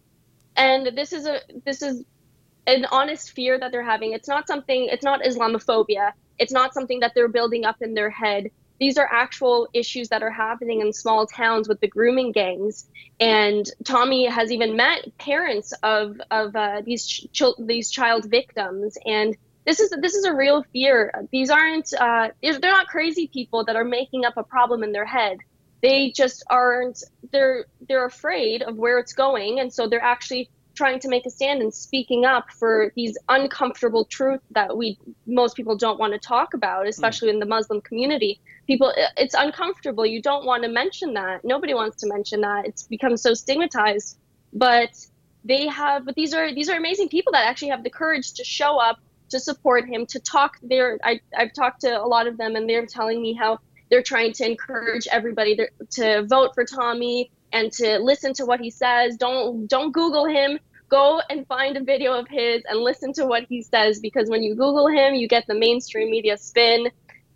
And 0.57 0.97
this 0.97 1.13
is 1.13 1.27
a 1.27 1.41
this 1.65 1.83
is 1.83 2.05
an 2.67 2.85
honest 2.87 3.31
fear 3.31 3.59
that 3.61 3.71
they're 3.71 3.85
having. 3.85 4.13
It's 4.13 4.27
not 4.27 4.49
something 4.49 4.89
it's 4.91 5.05
not 5.05 5.23
Islamophobia. 5.23 6.13
It's 6.39 6.53
not 6.53 6.75
something 6.75 7.01
that 7.01 7.13
they're 7.15 7.29
building 7.29 7.65
up 7.65 7.77
in 7.81 7.95
their 7.95 8.11
head. 8.11 8.51
These 8.81 8.97
are 8.97 9.09
actual 9.11 9.69
issues 9.73 10.09
that 10.11 10.23
are 10.23 10.31
happening 10.31 10.81
in 10.81 10.93
small 10.93 11.27
towns 11.27 11.69
with 11.69 11.81
the 11.81 11.89
grooming 11.89 12.31
gangs. 12.31 12.89
And 13.19 13.69
Tommy 13.85 14.27
has 14.27 14.53
even 14.53 14.77
met 14.77 15.17
parents 15.19 15.73
of 15.83 16.21
of 16.31 16.57
uh, 16.57 16.83
these 16.85 17.07
ch- 17.07 17.59
these 17.59 17.91
child 17.91 18.31
victims. 18.31 18.97
And 19.05 19.37
this 19.67 19.81
is 19.81 19.91
this 20.01 20.15
is 20.15 20.25
a 20.25 20.35
real 20.35 20.65
fear. 20.73 21.13
These 21.31 21.51
aren't 21.51 21.93
uh, 21.93 22.29
they're 22.41 22.59
not 22.61 22.87
crazy 22.87 23.29
people 23.29 23.65
that 23.65 23.77
are 23.77 23.85
making 23.85 24.25
up 24.25 24.37
a 24.39 24.45
problem 24.45 24.83
in 24.83 24.93
their 24.93 25.05
head 25.05 25.39
they 25.83 26.11
just 26.11 26.45
aren't 26.51 27.03
they're 27.33 27.67
they're 27.89 28.07
afraid 28.07 28.63
of 28.63 28.77
where 28.77 28.99
it's 28.99 29.13
going. 29.13 29.61
And 29.61 29.73
so 29.73 29.89
they're 29.89 30.03
actually 30.03 30.51
trying 30.75 31.01
to 31.01 31.09
make 31.09 31.27
a 31.27 31.31
stand 31.31 31.61
and 31.61 31.75
speaking 31.75 32.25
up 32.25 32.51
for 32.53 32.93
these 32.95 33.19
uncomfortable 33.29 34.05
truths 34.05 34.45
that 34.53 34.77
we 34.77 34.97
most 35.27 35.57
people 35.57 35.77
don't 35.77 35.99
want 35.99 36.13
to 36.13 36.21
talk 36.21 36.55
about 36.55 36.87
especially 36.87 37.29
mm. 37.29 37.35
in 37.35 37.39
the 37.41 37.47
muslim 37.47 37.81
community. 37.81 38.41
People 38.67 38.93
it's 39.17 39.35
uncomfortable. 39.35 40.07
You 40.07 40.23
don't 40.23 40.45
want 40.45 40.63
to 40.63 40.69
mention 40.69 41.15
that. 41.15 41.45
Nobody 41.45 41.75
wants 41.75 41.97
to 41.99 42.07
mention 42.07 42.43
that. 42.43 42.67
It's 42.67 42.85
become 42.85 43.17
so 43.17 43.35
stigmatized. 43.35 44.19
But 44.53 44.91
they 45.45 45.67
have 45.67 46.05
but 46.05 46.15
these 46.15 46.35
are 46.35 46.55
these 46.55 46.69
are 46.69 46.77
amazing 46.77 47.09
people 47.09 47.33
that 47.33 47.47
actually 47.47 47.69
have 47.69 47.83
the 47.83 47.91
courage 47.91 48.35
to 48.35 48.45
show 48.45 48.79
up 48.79 48.99
to 49.31 49.39
support 49.39 49.87
him 49.87 50.07
to 50.07 50.21
talk 50.21 50.57
there 50.63 50.99
I, 51.03 51.21
i've 51.37 51.53
talked 51.53 51.83
to 51.83 52.01
a 52.01 52.07
lot 52.07 52.27
of 52.27 52.37
them 52.37 52.57
and 52.57 52.69
they're 52.69 52.87
telling 52.87 53.21
me 53.21 53.35
how 53.35 53.59
they're 53.91 54.03
trying 54.03 54.33
to 54.35 54.47
encourage 54.47 55.07
everybody 55.11 55.59
to 55.91 56.27
vote 56.27 56.55
for 56.55 56.65
Tommy 56.65 57.31
and 57.53 57.73
to 57.73 57.99
listen 57.99 58.33
to 58.35 58.45
what 58.47 58.61
he 58.61 58.71
says. 58.71 59.17
Don't 59.17 59.67
don't 59.67 59.93
Google 59.93 60.27
him. 60.27 60.59
Go 60.89 61.21
and 61.29 61.47
find 61.47 61.77
a 61.77 61.83
video 61.83 62.15
of 62.15 62.27
his 62.29 62.63
and 62.69 62.81
listen 62.81 63.13
to 63.15 63.27
what 63.27 63.45
he 63.49 63.63
says 63.63 64.01
because 64.01 64.31
when 64.31 64.43
you 64.43 64.55
Google 64.55 64.89
him, 64.89 65.15
you 65.15 65.29
get 65.29 65.47
the 65.47 65.55
mainstream 65.55 66.11
media 66.11 66.37
spin. 66.37 66.89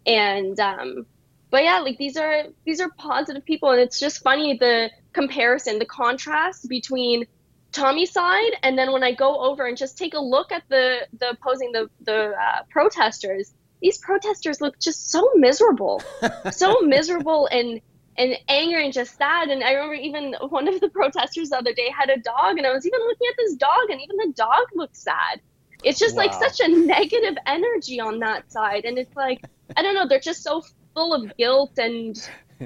And 0.07 0.59
um, 0.59 1.07
but 1.51 1.65
yeah, 1.65 1.81
like 1.81 1.99
these 1.99 2.17
are 2.17 2.45
these 2.65 2.81
are 2.81 2.91
positive 2.97 3.45
people, 3.45 3.71
and 3.71 3.81
it's 3.81 4.01
just 4.01 4.23
funny 4.23 4.57
the 4.57 4.91
comparison, 5.13 5.79
the 5.79 5.85
contrast 5.85 6.69
between 6.69 7.27
Tommy's 7.73 8.11
side, 8.11 8.53
and 8.63 8.79
then 8.79 8.93
when 8.93 9.03
I 9.03 9.13
go 9.15 9.39
over 9.41 9.67
and 9.67 9.77
just 9.77 9.99
take 9.99 10.15
a 10.15 10.19
look 10.19 10.51
at 10.51 10.63
the 10.71 11.07
the 11.19 11.31
opposing 11.31 11.73
the 11.73 11.91
the 12.01 12.33
uh, 12.33 12.63
protesters, 12.71 13.53
these 13.83 13.99
protesters 13.99 14.61
look 14.61 14.79
just 14.79 15.11
so 15.11 15.29
miserable, 15.35 16.01
so 16.53 16.81
miserable 16.81 17.49
and 17.49 17.81
and 18.17 18.37
angry 18.49 18.85
and 18.85 18.93
just 18.93 19.17
sad. 19.17 19.49
And 19.49 19.65
I 19.65 19.73
remember 19.73 19.95
even 19.95 20.35
one 20.49 20.69
of 20.69 20.81
the 20.81 20.89
protesters 20.89 21.51
the 21.51 21.59
other 21.59 21.75
day 21.75 21.91
had 21.91 22.09
a 22.09 22.19
dog, 22.21 22.59
and 22.59 22.67
I 22.67 22.73
was 22.73 22.87
even 22.87 23.01
looking 23.01 23.27
at 23.29 23.35
this 23.37 23.55
dog, 23.57 23.91
and 23.91 24.01
even 24.01 24.17
the 24.17 24.33
dog 24.37 24.67
looked 24.75 24.97
sad. 24.97 25.41
It's 25.83 25.99
just 25.99 26.17
wow. 26.17 26.23
like 26.23 26.35
such 26.35 26.61
a 26.61 26.69
negative 26.69 27.37
energy 27.47 28.01
on 28.01 28.21
that 28.21 28.51
side, 28.51 28.85
and 28.85 28.97
it's 28.99 29.15
like 29.17 29.43
I 29.77 29.83
don't 29.83 29.95
know, 29.95 30.07
they're 30.07 30.21
just 30.21 30.43
so 30.43 30.63
full 30.95 31.13
of 31.13 31.37
guilt, 31.37 31.79
and 31.79 32.17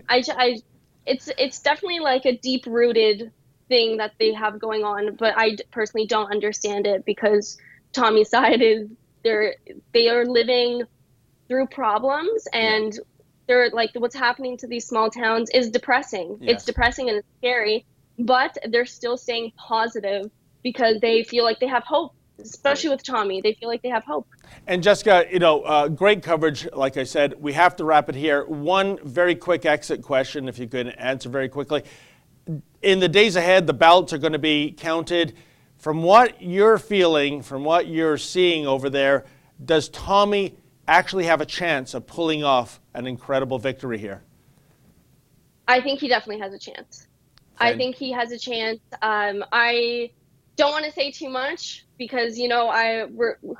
I, 0.09 0.23
I 0.29 0.59
it's 1.07 1.31
it's 1.39 1.61
definitely 1.61 2.01
like 2.01 2.27
a 2.27 2.37
deep 2.37 2.67
rooted 2.67 3.33
thing 3.69 3.97
that 3.97 4.13
they 4.19 4.33
have 4.35 4.59
going 4.61 4.85
on, 4.85 5.17
but 5.17 5.35
I 5.37 5.57
personally 5.71 6.07
don't 6.07 6.31
understand 6.31 6.87
it 6.87 7.05
because 7.07 7.57
Tommy's 7.93 8.29
side 8.29 8.61
is 8.61 8.89
they're 9.23 9.57
they 9.93 10.09
are 10.09 10.27
living 10.27 10.83
through 11.49 11.67
problems 11.67 12.47
and 12.53 12.95
yeah. 12.95 13.01
they're 13.47 13.71
like 13.71 13.91
what's 13.95 14.15
happening 14.15 14.57
to 14.57 14.67
these 14.67 14.87
small 14.87 15.11
towns 15.11 15.51
is 15.51 15.71
depressing 15.71 16.37
yes. 16.41 16.57
it's 16.57 16.65
depressing 16.65 17.09
and 17.09 17.19
it's 17.19 17.29
scary 17.39 17.85
but 18.19 18.57
they're 18.71 18.87
still 18.87 19.17
staying 19.17 19.53
positive 19.57 20.31
because 20.63 21.01
they 21.01 21.23
feel 21.23 21.45
like 21.45 21.61
they 21.61 21.67
have 21.67 21.85
hope 21.85 22.15
especially 22.39 22.91
with 22.91 23.03
Tommy. 23.03 23.41
They 23.41 23.55
feel 23.55 23.69
like 23.69 23.83
they 23.83 23.89
have 23.89 24.05
hope. 24.05 24.29
And 24.67 24.83
Jessica, 24.83 25.27
you 25.31 25.39
know, 25.39 25.63
uh, 25.63 25.89
great 25.89 26.23
coverage. 26.23 26.69
Like 26.73 26.97
I 26.97 27.05
said, 27.05 27.41
we 27.41 27.53
have 27.53 27.77
to 27.77 27.85
wrap 27.85 28.09
it 28.09 28.15
here. 28.15 28.45
One 28.47 28.99
very 29.05 29.35
quick 29.35 29.65
exit 29.65 30.03
question, 30.03 30.49
if 30.49 30.59
you 30.59 30.67
could 30.67 30.89
answer 30.89 31.29
very 31.29 31.49
quickly. 31.49 31.85
In 32.83 33.01
the 33.01 33.09
days 33.09 33.37
ahead, 33.37 33.67
the 33.67 33.73
ballots 33.73 34.13
are 34.13 34.19
going 34.19 34.33
to 34.33 34.39
be 34.39 34.73
counted. 34.73 35.35
From 35.79 36.03
what 36.03 36.41
you're 36.41 36.79
feeling, 36.79 37.43
from 37.43 37.65
what 37.65 37.87
you're 37.87 38.19
seeing 38.19 38.67
over 38.67 38.89
there, 38.89 39.25
does 39.65 39.89
Tommy 39.89 40.55
actually 40.89 41.25
have 41.25 41.41
a 41.41 41.47
chance 41.47 41.95
of 41.95 42.07
pulling 42.07 42.45
off 42.45 42.81
an 42.95 43.07
incredible 43.07 43.59
victory 43.59 43.99
here? 43.99 44.23
I 45.69 45.81
think 45.81 46.01
he 46.01 46.09
definitely 46.09 46.41
has 46.41 46.55
a 46.55 46.59
chance. 46.59 47.09
I 47.59 47.77
think 47.77 47.97
he 47.97 48.13
has 48.13 48.33
a 48.33 48.39
chance. 48.39 48.81
Um, 49.03 49.45
I 49.51 50.11
don't 50.57 50.73
want 50.73 50.85
to 50.85 50.93
say 50.93 51.11
too 51.11 51.29
much 51.29 51.87
because 51.99 52.39
you 52.39 52.49
know 52.49 52.69
I 52.69 53.07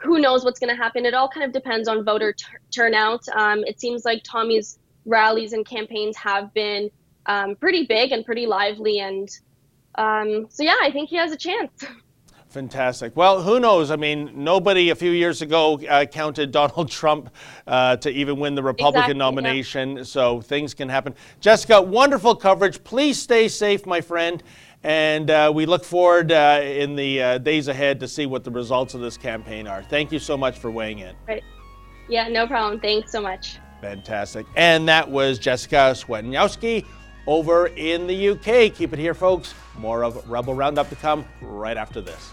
who 0.03 0.19
knows 0.19 0.45
what's 0.45 0.61
going 0.61 0.75
to 0.75 0.77
happen. 0.77 1.07
It 1.07 1.15
all 1.15 1.29
kind 1.29 1.45
of 1.45 1.53
depends 1.53 1.89
on 1.89 2.05
voter 2.05 2.33
t- 2.33 2.45
turnout. 2.71 3.27
Um, 3.31 3.65
it 3.65 3.81
seems 3.81 4.05
like 4.05 4.23
Tommy's 4.23 4.79
rallies 5.05 5.53
and 5.53 5.65
campaigns 5.65 6.17
have 6.17 6.53
been 6.53 6.91
um, 7.27 7.57
pretty 7.57 7.87
big 7.87 8.13
and 8.13 8.25
pretty 8.25 8.47
lively, 8.47 9.01
and 9.01 9.29
um, 9.97 10.47
so 10.51 10.63
yeah, 10.63 10.77
I 10.83 10.91
think 10.91 11.09
he 11.09 11.17
has 11.17 11.33
a 11.33 11.37
chance. 11.37 11.85
Fantastic. 12.57 13.15
Well, 13.15 13.43
who 13.43 13.61
knows? 13.61 13.91
I 13.91 13.97
mean, 13.97 14.31
nobody 14.33 14.89
a 14.89 14.95
few 14.95 15.11
years 15.11 15.43
ago 15.43 15.79
uh, 15.91 16.07
counted 16.07 16.53
Donald 16.53 16.91
Trump 16.91 17.29
uh, 17.67 17.99
to 17.99 18.09
even 18.09 18.41
win 18.41 18.55
the 18.55 18.63
Republican 18.63 19.11
exactly, 19.11 19.19
nomination, 19.19 19.97
yeah. 19.99 20.03
so 20.05 20.41
things 20.41 20.73
can 20.73 20.89
happen. 20.89 21.15
Jessica, 21.41 21.83
wonderful 21.83 22.35
coverage. 22.35 22.83
Please 22.83 23.21
stay 23.21 23.47
safe, 23.49 23.85
my 23.85 24.01
friend, 24.01 24.43
and 24.85 25.29
uh, 25.29 25.53
we 25.55 25.67
look 25.67 25.85
forward 25.85 26.33
uh, 26.33 26.63
in 26.63 26.97
the 26.97 27.23
uh, 27.23 27.37
days 27.37 27.69
ahead 27.69 28.01
to 28.01 28.09
see 28.09 28.25
what 28.25 28.43
the 28.43 28.51
results 28.51 28.95
of 28.95 29.03
this 29.03 29.19
campaign 29.19 29.67
are. 29.67 29.83
Thank 29.83 30.11
you 30.11 30.19
so 30.19 30.39
much 30.39 30.59
for 30.59 30.71
weighing 30.71 31.01
in. 31.01 31.15
Right. 31.29 31.45
Yeah, 32.09 32.27
no 32.29 32.47
problem. 32.47 32.81
Thanks 32.81 33.13
so 33.13 33.21
much. 33.21 33.59
Fantastic. 33.83 34.47
And 34.57 34.89
that 34.89 35.11
was 35.11 35.39
Jessica 35.39 35.93
Swetniowski 35.95 36.87
over 37.27 37.67
in 37.67 38.07
the 38.07 38.31
UK. 38.31 38.75
Keep 38.75 38.95
it 38.95 38.99
here, 38.99 39.13
folks. 39.13 39.53
More 39.79 40.05
of 40.05 40.29
Rebel 40.29 40.55
Roundup 40.55 40.89
to 40.91 40.97
come 40.97 41.25
right 41.41 41.77
after 41.77 42.01
this. 42.01 42.33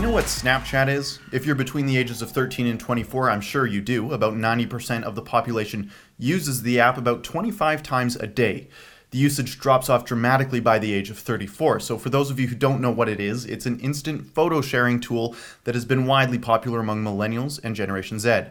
you 0.00 0.06
know 0.06 0.12
what 0.12 0.24
Snapchat 0.24 0.88
is? 0.88 1.18
If 1.30 1.44
you're 1.44 1.54
between 1.54 1.84
the 1.84 1.98
ages 1.98 2.22
of 2.22 2.30
13 2.30 2.66
and 2.66 2.80
24, 2.80 3.28
I'm 3.28 3.42
sure 3.42 3.66
you 3.66 3.82
do. 3.82 4.12
About 4.12 4.32
90% 4.32 5.02
of 5.02 5.14
the 5.14 5.20
population 5.20 5.92
uses 6.16 6.62
the 6.62 6.80
app 6.80 6.96
about 6.96 7.22
25 7.22 7.82
times 7.82 8.16
a 8.16 8.26
day. 8.26 8.70
The 9.10 9.18
usage 9.18 9.58
drops 9.58 9.88
off 9.88 10.04
dramatically 10.04 10.60
by 10.60 10.78
the 10.78 10.92
age 10.92 11.10
of 11.10 11.18
34. 11.18 11.80
So, 11.80 11.98
for 11.98 12.10
those 12.10 12.30
of 12.30 12.38
you 12.38 12.46
who 12.46 12.54
don't 12.54 12.80
know 12.80 12.92
what 12.92 13.08
it 13.08 13.18
is, 13.18 13.44
it's 13.44 13.66
an 13.66 13.80
instant 13.80 14.32
photo 14.34 14.60
sharing 14.60 15.00
tool 15.00 15.34
that 15.64 15.74
has 15.74 15.84
been 15.84 16.06
widely 16.06 16.38
popular 16.38 16.78
among 16.78 17.02
millennials 17.02 17.58
and 17.64 17.74
Generation 17.74 18.20
Z. 18.20 18.42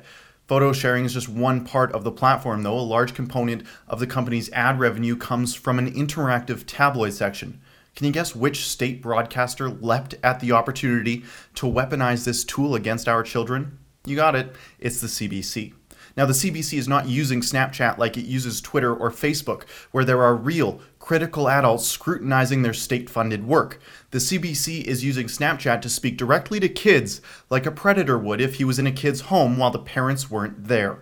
Photo 0.47 0.73
sharing 0.73 1.05
is 1.05 1.13
just 1.13 1.29
one 1.29 1.63
part 1.63 1.93
of 1.93 2.03
the 2.03 2.11
platform, 2.11 2.63
though. 2.63 2.77
A 2.77 2.81
large 2.81 3.13
component 3.13 3.63
of 3.87 3.99
the 3.99 4.07
company's 4.07 4.51
ad 4.51 4.79
revenue 4.79 5.15
comes 5.15 5.55
from 5.55 5.79
an 5.79 5.93
interactive 5.93 6.63
tabloid 6.67 7.13
section. 7.13 7.61
Can 7.95 8.07
you 8.07 8.11
guess 8.11 8.35
which 8.35 8.67
state 8.67 9.01
broadcaster 9.01 9.69
leapt 9.69 10.15
at 10.23 10.39
the 10.39 10.51
opportunity 10.51 11.23
to 11.55 11.67
weaponize 11.67 12.25
this 12.25 12.43
tool 12.43 12.75
against 12.75 13.07
our 13.07 13.23
children? 13.23 13.77
You 14.05 14.15
got 14.15 14.35
it, 14.35 14.55
it's 14.79 14.99
the 14.99 15.07
CBC. 15.07 15.73
Now, 16.19 16.25
the 16.25 16.33
CBC 16.33 16.77
is 16.77 16.89
not 16.89 17.07
using 17.07 17.39
Snapchat 17.39 17.97
like 17.97 18.17
it 18.17 18.25
uses 18.25 18.59
Twitter 18.59 18.93
or 18.93 19.09
Facebook, 19.09 19.63
where 19.91 20.03
there 20.03 20.21
are 20.21 20.35
real, 20.35 20.81
critical 20.99 21.47
adults 21.47 21.87
scrutinizing 21.87 22.61
their 22.61 22.73
state 22.73 23.09
funded 23.09 23.47
work. 23.47 23.79
The 24.11 24.17
CBC 24.17 24.83
is 24.83 25.01
using 25.01 25.27
Snapchat 25.27 25.81
to 25.81 25.87
speak 25.87 26.17
directly 26.17 26.59
to 26.59 26.67
kids 26.67 27.21
like 27.49 27.65
a 27.65 27.71
predator 27.71 28.17
would 28.17 28.41
if 28.41 28.55
he 28.55 28.65
was 28.65 28.77
in 28.77 28.85
a 28.85 28.91
kid's 28.91 29.21
home 29.21 29.57
while 29.57 29.71
the 29.71 29.79
parents 29.79 30.29
weren't 30.29 30.67
there. 30.67 31.01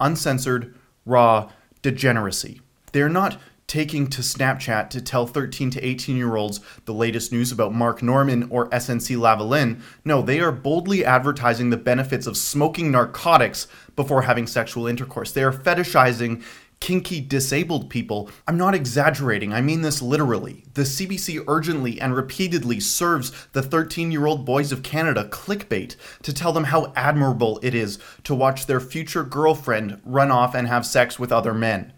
Uncensored, 0.00 0.74
raw 1.06 1.50
degeneracy. 1.80 2.60
They're 2.92 3.08
not 3.08 3.40
taking 3.68 4.08
to 4.08 4.22
Snapchat 4.22 4.90
to 4.90 5.00
tell 5.00 5.26
13 5.26 5.70
to 5.70 5.86
18 5.86 6.16
year 6.16 6.34
olds 6.34 6.60
the 6.86 6.94
latest 6.94 7.30
news 7.30 7.52
about 7.52 7.72
Mark 7.72 8.02
Norman 8.02 8.48
or 8.50 8.68
SNC 8.70 9.16
Lavalin. 9.16 9.80
No, 10.04 10.22
they 10.22 10.40
are 10.40 10.50
boldly 10.50 11.04
advertising 11.04 11.70
the 11.70 11.76
benefits 11.76 12.26
of 12.26 12.36
smoking 12.36 12.90
narcotics 12.90 13.68
before 13.94 14.22
having 14.22 14.46
sexual 14.46 14.86
intercourse. 14.86 15.30
They 15.30 15.44
are 15.44 15.52
fetishizing 15.52 16.42
kinky 16.80 17.20
disabled 17.20 17.90
people. 17.90 18.30
I'm 18.46 18.56
not 18.56 18.74
exaggerating, 18.74 19.52
I 19.52 19.60
mean 19.60 19.82
this 19.82 20.00
literally. 20.00 20.64
The 20.74 20.82
CBC 20.82 21.44
urgently 21.46 22.00
and 22.00 22.14
repeatedly 22.14 22.80
serves 22.80 23.32
the 23.52 23.62
13 23.62 24.10
year 24.10 24.26
old 24.26 24.46
boys 24.46 24.72
of 24.72 24.82
Canada 24.82 25.28
clickbait 25.30 25.96
to 26.22 26.32
tell 26.32 26.52
them 26.52 26.64
how 26.64 26.92
admirable 26.96 27.60
it 27.62 27.74
is 27.74 27.98
to 28.24 28.34
watch 28.34 28.64
their 28.64 28.80
future 28.80 29.24
girlfriend 29.24 30.00
run 30.04 30.30
off 30.30 30.54
and 30.54 30.68
have 30.68 30.86
sex 30.86 31.18
with 31.18 31.32
other 31.32 31.52
men. 31.52 31.92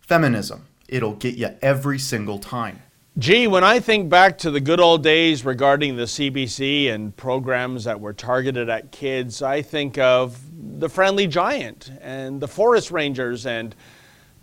Feminism 0.00 0.66
it'll 0.88 1.14
get 1.14 1.36
you 1.36 1.50
every 1.62 1.98
single 1.98 2.38
time. 2.38 2.82
Gee, 3.18 3.46
when 3.46 3.64
I 3.64 3.80
think 3.80 4.10
back 4.10 4.36
to 4.38 4.50
the 4.50 4.60
good 4.60 4.78
old 4.78 5.02
days 5.02 5.42
regarding 5.42 5.96
the 5.96 6.02
CBC 6.02 6.92
and 6.92 7.16
programs 7.16 7.84
that 7.84 7.98
were 7.98 8.12
targeted 8.12 8.68
at 8.68 8.92
kids, 8.92 9.40
I 9.40 9.62
think 9.62 9.96
of 9.96 10.38
the 10.78 10.90
Friendly 10.90 11.26
Giant 11.26 11.90
and 12.02 12.40
the 12.40 12.48
Forest 12.48 12.90
Rangers 12.90 13.46
and 13.46 13.74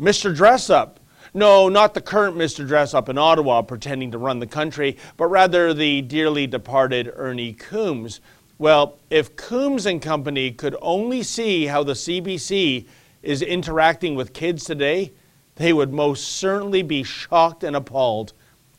Mr. 0.02 0.36
Dress 0.36 0.72
Up. 0.72 1.00
No, 1.36 1.70
not 1.70 1.94
the 1.94 2.02
current 2.02 2.36
Mr. 2.36 2.68
Dress 2.68 2.96
Up 2.96 3.10
in 3.10 3.18
Ottawa 3.20 3.62
pretending 3.62 4.10
to 4.10 4.18
run 4.18 4.40
the 4.40 4.48
country, 4.48 4.98
but 5.18 5.28
rather 5.28 5.74
the 5.74 6.02
dearly 6.02 6.48
departed 6.48 7.12
Ernie 7.16 7.54
Coombs. 7.54 8.22
Well, 8.58 8.98
if 9.12 9.36
Coombs 9.36 9.86
and 9.86 10.02
company 10.02 10.52
could 10.52 10.76
only 10.82 11.22
see 11.22 11.68
how 11.68 11.84
the 11.84 11.94
CBC 11.94 12.88
is 13.22 13.44
interacting 13.44 14.16
with 14.16 14.34
kids 14.34 14.64
today, 14.64 15.14
they 15.56 15.74
would 15.74 15.94
most 15.94 16.28
certainly 16.28 16.82
be 16.82 17.04
shocked 17.04 17.64
and 17.64 17.76
appalled. 17.76 18.34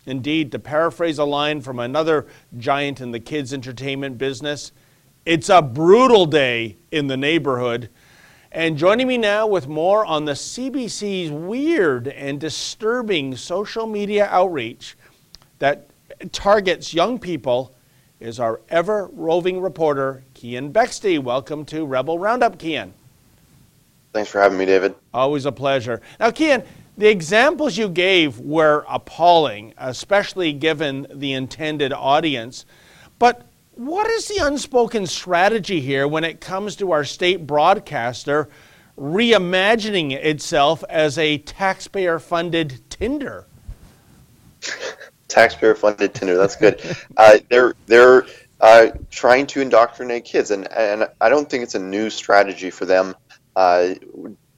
Indeed, 0.06 0.52
to 0.52 0.58
paraphrase 0.58 1.18
a 1.18 1.24
line 1.24 1.60
from 1.60 1.78
another 1.78 2.26
giant 2.58 3.00
in 3.00 3.10
the 3.10 3.20
kids' 3.20 3.54
entertainment 3.54 4.18
business, 4.18 4.72
it's 5.24 5.48
a 5.48 5.62
brutal 5.62 6.26
day 6.26 6.76
in 6.90 7.06
the 7.06 7.16
neighborhood. 7.16 7.88
And 8.52 8.76
joining 8.76 9.08
me 9.08 9.18
now 9.18 9.46
with 9.46 9.66
more 9.66 10.04
on 10.04 10.26
the 10.26 10.32
CBC's 10.32 11.30
weird 11.30 12.08
and 12.08 12.38
disturbing 12.38 13.34
social 13.36 13.86
media 13.86 14.28
outreach 14.30 14.96
that 15.58 15.88
targets 16.32 16.92
young 16.92 17.18
people 17.18 17.74
is 18.20 18.38
our 18.38 18.60
ever 18.68 19.10
roving 19.12 19.60
reporter, 19.60 20.22
Keean 20.34 20.72
Bexte. 20.72 21.18
Welcome 21.18 21.64
to 21.66 21.84
Rebel 21.84 22.18
Roundup, 22.18 22.58
Keean. 22.58 22.92
Thanks 24.14 24.30
for 24.30 24.40
having 24.40 24.56
me, 24.56 24.64
David. 24.64 24.94
Always 25.12 25.44
a 25.44 25.50
pleasure. 25.50 26.00
Now, 26.20 26.30
Keean, 26.30 26.62
the 26.96 27.08
examples 27.08 27.76
you 27.76 27.88
gave 27.88 28.38
were 28.38 28.86
appalling, 28.88 29.74
especially 29.76 30.52
given 30.52 31.08
the 31.12 31.32
intended 31.32 31.92
audience. 31.92 32.64
But 33.18 33.42
what 33.72 34.08
is 34.08 34.28
the 34.28 34.38
unspoken 34.46 35.06
strategy 35.08 35.80
here 35.80 36.06
when 36.06 36.22
it 36.22 36.40
comes 36.40 36.76
to 36.76 36.92
our 36.92 37.02
state 37.02 37.44
broadcaster 37.44 38.48
reimagining 38.96 40.12
itself 40.12 40.84
as 40.88 41.18
a 41.18 41.38
taxpayer 41.38 42.20
funded 42.20 42.88
Tinder? 42.88 43.46
taxpayer 45.28 45.74
funded 45.74 46.14
Tinder, 46.14 46.36
that's 46.36 46.54
good. 46.54 46.80
uh, 47.16 47.38
they're 47.50 47.74
they're 47.86 48.26
uh, 48.60 48.92
trying 49.10 49.46
to 49.48 49.60
indoctrinate 49.60 50.24
kids, 50.24 50.52
and, 50.52 50.70
and 50.72 51.08
I 51.20 51.28
don't 51.28 51.50
think 51.50 51.64
it's 51.64 51.74
a 51.74 51.80
new 51.80 52.08
strategy 52.08 52.70
for 52.70 52.86
them. 52.86 53.16
Uh, 53.56 53.94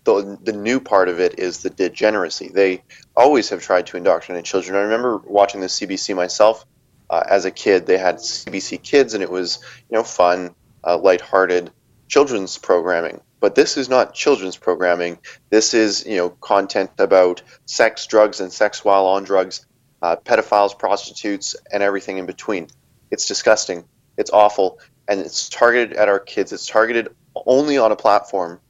the, 0.04 0.38
the 0.42 0.52
new 0.52 0.80
part 0.80 1.08
of 1.08 1.20
it 1.20 1.38
is 1.38 1.62
the 1.62 1.70
degeneracy. 1.70 2.48
They 2.48 2.82
always 3.16 3.48
have 3.50 3.60
tried 3.60 3.86
to 3.88 3.96
indoctrinate 3.96 4.44
children. 4.44 4.76
I 4.76 4.82
remember 4.82 5.18
watching 5.18 5.60
the 5.60 5.66
CBC 5.66 6.14
myself 6.14 6.64
uh, 7.10 7.22
as 7.28 7.44
a 7.44 7.50
kid. 7.50 7.86
They 7.86 7.98
had 7.98 8.16
CBC 8.16 8.82
Kids, 8.82 9.14
and 9.14 9.22
it 9.22 9.30
was 9.30 9.58
you 9.90 9.96
know 9.96 10.04
fun, 10.04 10.54
uh, 10.84 10.96
lighthearted 10.98 11.70
children's 12.08 12.56
programming. 12.56 13.20
But 13.40 13.54
this 13.54 13.76
is 13.76 13.88
not 13.88 14.14
children's 14.14 14.56
programming. 14.56 15.18
This 15.50 15.74
is 15.74 16.06
you 16.06 16.16
know 16.16 16.30
content 16.30 16.90
about 16.98 17.42
sex, 17.66 18.06
drugs, 18.06 18.40
and 18.40 18.52
sex 18.52 18.84
while 18.84 19.06
on 19.06 19.24
drugs, 19.24 19.66
uh, 20.02 20.16
pedophiles, 20.16 20.78
prostitutes, 20.78 21.56
and 21.72 21.82
everything 21.82 22.18
in 22.18 22.26
between. 22.26 22.68
It's 23.10 23.26
disgusting. 23.26 23.84
It's 24.16 24.30
awful, 24.30 24.78
and 25.08 25.20
it's 25.20 25.48
targeted 25.48 25.96
at 25.96 26.08
our 26.08 26.20
kids. 26.20 26.52
It's 26.52 26.66
targeted 26.66 27.08
only 27.44 27.76
on 27.76 27.92
a 27.92 27.96
platform 27.96 28.60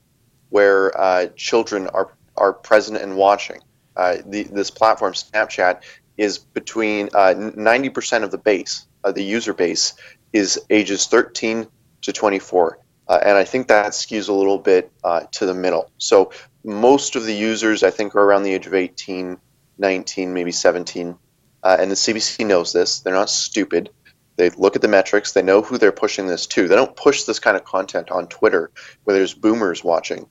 where 0.50 0.98
uh, 0.98 1.26
children 1.36 1.88
are 1.88 2.12
are 2.36 2.52
present 2.52 2.98
and 2.98 3.16
watching. 3.16 3.60
Uh, 3.96 4.16
the, 4.26 4.44
this 4.44 4.70
platform, 4.70 5.14
Snapchat, 5.14 5.82
is 6.18 6.38
between 6.38 7.08
uh, 7.14 7.34
90% 7.34 8.22
of 8.22 8.30
the 8.30 8.38
base, 8.38 8.86
uh, 9.04 9.12
the 9.12 9.22
user 9.22 9.54
base, 9.54 9.94
is 10.32 10.60
ages 10.70 11.06
13 11.06 11.66
to 12.02 12.12
24. 12.12 12.78
Uh, 13.08 13.20
and 13.24 13.38
I 13.38 13.44
think 13.44 13.68
that 13.68 13.92
skews 13.92 14.28
a 14.28 14.32
little 14.32 14.58
bit 14.58 14.92
to 15.32 15.46
the 15.46 15.54
middle. 15.54 15.90
So 15.98 16.32
most 16.64 17.16
of 17.16 17.24
the 17.24 17.34
users, 17.34 17.82
I 17.82 17.90
think, 17.90 18.14
are 18.14 18.22
around 18.22 18.42
the 18.42 18.52
age 18.52 18.66
of 18.66 18.74
18, 18.74 19.38
19, 19.78 20.34
maybe 20.34 20.52
17. 20.52 21.16
and 21.62 21.90
the 21.90 21.94
CBC 21.94 22.46
knows 22.46 22.72
this. 22.72 23.00
They're 23.00 23.14
not 23.14 23.30
stupid. 23.30 23.90
They 24.36 24.50
look 24.50 24.76
at 24.76 24.82
the 24.82 24.88
metrics. 24.88 25.32
They 25.32 25.42
know 25.42 25.62
who 25.62 25.78
they're 25.78 25.92
pushing 25.92 26.26
this 26.26 26.46
to. 26.48 26.68
They 26.68 26.74
don't 26.74 26.96
push 26.96 27.22
this 27.22 27.38
kind 27.38 27.56
of 27.56 27.64
content 27.64 28.10
on 28.10 28.26
Twitter 28.26 28.70
where 29.04 29.16
there's 29.16 29.32
boomers 29.32 29.82
watching 29.82 30.28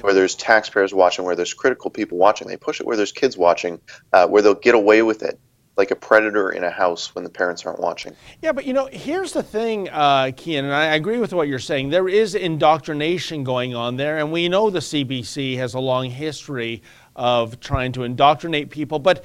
where 0.00 0.14
there's 0.14 0.34
taxpayers 0.34 0.94
watching, 0.94 1.24
where 1.24 1.36
there's 1.36 1.54
critical 1.54 1.90
people 1.90 2.18
watching. 2.18 2.48
They 2.48 2.56
push 2.56 2.80
it 2.80 2.86
where 2.86 2.96
there's 2.96 3.12
kids 3.12 3.36
watching, 3.36 3.80
uh, 4.12 4.26
where 4.26 4.42
they'll 4.42 4.54
get 4.54 4.74
away 4.74 5.02
with 5.02 5.22
it 5.22 5.38
like 5.76 5.90
a 5.90 5.96
predator 5.96 6.50
in 6.50 6.64
a 6.64 6.70
house 6.70 7.14
when 7.14 7.24
the 7.24 7.30
parents 7.30 7.64
aren't 7.64 7.80
watching. 7.80 8.14
Yeah, 8.42 8.52
but 8.52 8.66
you 8.66 8.74
know, 8.74 8.88
here's 8.92 9.32
the 9.32 9.42
thing, 9.42 9.88
uh, 9.88 10.30
Keean, 10.36 10.64
and 10.66 10.74
I 10.74 10.94
agree 10.94 11.18
with 11.18 11.32
what 11.32 11.48
you're 11.48 11.58
saying. 11.58 11.88
There 11.88 12.08
is 12.08 12.34
indoctrination 12.34 13.42
going 13.42 13.74
on 13.74 13.96
there, 13.96 14.18
and 14.18 14.30
we 14.30 14.48
know 14.48 14.68
the 14.68 14.80
CBC 14.80 15.56
has 15.56 15.72
a 15.74 15.80
long 15.80 16.10
history 16.10 16.82
of 17.16 17.58
trying 17.60 17.92
to 17.92 18.02
indoctrinate 18.02 18.68
people. 18.68 18.98
But 18.98 19.24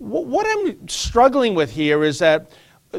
w- 0.00 0.26
what 0.26 0.46
I'm 0.48 0.88
struggling 0.88 1.54
with 1.54 1.70
here 1.70 2.02
is 2.02 2.18
that 2.20 2.50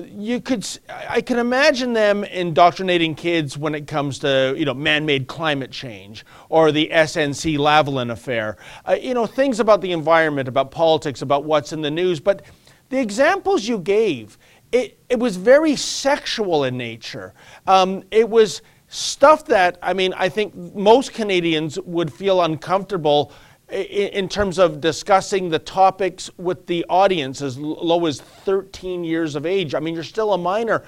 you 0.03 0.41
could 0.41 0.67
i 0.89 1.21
can 1.21 1.39
imagine 1.39 1.93
them 1.93 2.23
indoctrinating 2.23 3.15
kids 3.15 3.57
when 3.57 3.75
it 3.75 3.87
comes 3.87 4.19
to 4.19 4.53
you 4.57 4.65
know 4.65 4.73
man-made 4.73 5.27
climate 5.27 5.71
change 5.71 6.25
or 6.49 6.71
the 6.71 6.89
snc 6.91 7.57
lavalin 7.57 8.11
affair. 8.11 8.57
Uh, 8.87 8.97
you 8.99 9.13
know 9.13 9.25
things 9.25 9.59
about 9.59 9.81
the 9.81 9.91
environment 9.91 10.47
about 10.47 10.71
politics 10.71 11.21
about 11.21 11.43
what's 11.43 11.73
in 11.73 11.81
the 11.81 11.91
news 11.91 12.19
but 12.19 12.43
the 12.89 12.99
examples 12.99 13.67
you 13.67 13.79
gave 13.79 14.37
it, 14.71 14.99
it 15.09 15.19
was 15.19 15.37
very 15.37 15.75
sexual 15.75 16.65
in 16.65 16.75
nature. 16.75 17.33
Um, 17.65 18.03
it 18.11 18.29
was 18.29 18.61
stuff 18.87 19.45
that 19.45 19.79
i 19.81 19.91
mean 19.93 20.13
i 20.15 20.29
think 20.29 20.53
most 20.75 21.11
canadians 21.11 21.79
would 21.81 22.13
feel 22.13 22.41
uncomfortable 22.43 23.31
in 23.69 24.29
terms 24.29 24.59
of 24.59 24.79
discussing 24.79 25.49
the 25.49 25.59
topics 25.59 26.29
with 26.37 26.67
the 26.67 26.85
audience 26.87 27.41
as 27.41 27.57
low 27.57 28.05
as 28.05 28.21
13 28.21 29.03
years 29.03 29.35
of 29.35 29.45
age. 29.45 29.73
I 29.73 29.79
mean, 29.79 29.95
you're 29.95 30.03
still 30.03 30.33
a 30.33 30.37
minor. 30.37 30.83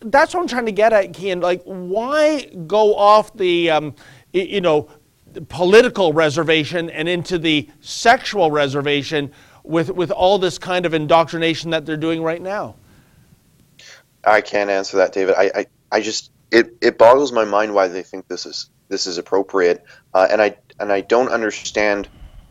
That's 0.00 0.34
what 0.34 0.40
I'm 0.40 0.48
trying 0.48 0.66
to 0.66 0.72
get 0.72 0.92
at, 0.92 1.12
Keean. 1.14 1.40
Like, 1.40 1.62
why 1.64 2.44
go 2.66 2.94
off 2.94 3.32
the, 3.34 3.70
um, 3.70 3.94
you 4.32 4.60
know, 4.60 4.88
political 5.48 6.12
reservation 6.12 6.90
and 6.90 7.08
into 7.08 7.38
the 7.38 7.68
sexual 7.80 8.50
reservation 8.50 9.32
with, 9.62 9.90
with 9.90 10.10
all 10.10 10.38
this 10.38 10.58
kind 10.58 10.84
of 10.84 10.92
indoctrination 10.92 11.70
that 11.70 11.86
they're 11.86 11.96
doing 11.96 12.22
right 12.22 12.42
now? 12.42 12.74
I 14.24 14.40
can't 14.42 14.68
answer 14.68 14.98
that, 14.98 15.12
David. 15.12 15.34
I, 15.36 15.50
I, 15.54 15.66
I 15.92 16.00
just 16.00 16.30
it, 16.50 16.76
it 16.80 16.98
boggles 16.98 17.32
my 17.32 17.44
mind 17.44 17.74
why 17.74 17.88
they 17.88 18.02
think 18.02 18.28
this 18.28 18.46
is 18.46 18.70
this 18.88 19.06
is 19.06 19.18
appropriate, 19.18 19.84
uh, 20.14 20.26
and 20.30 20.42
I 20.42 20.56
and 20.80 20.92
I 20.92 21.02
don't 21.02 21.28
understand 21.28 22.08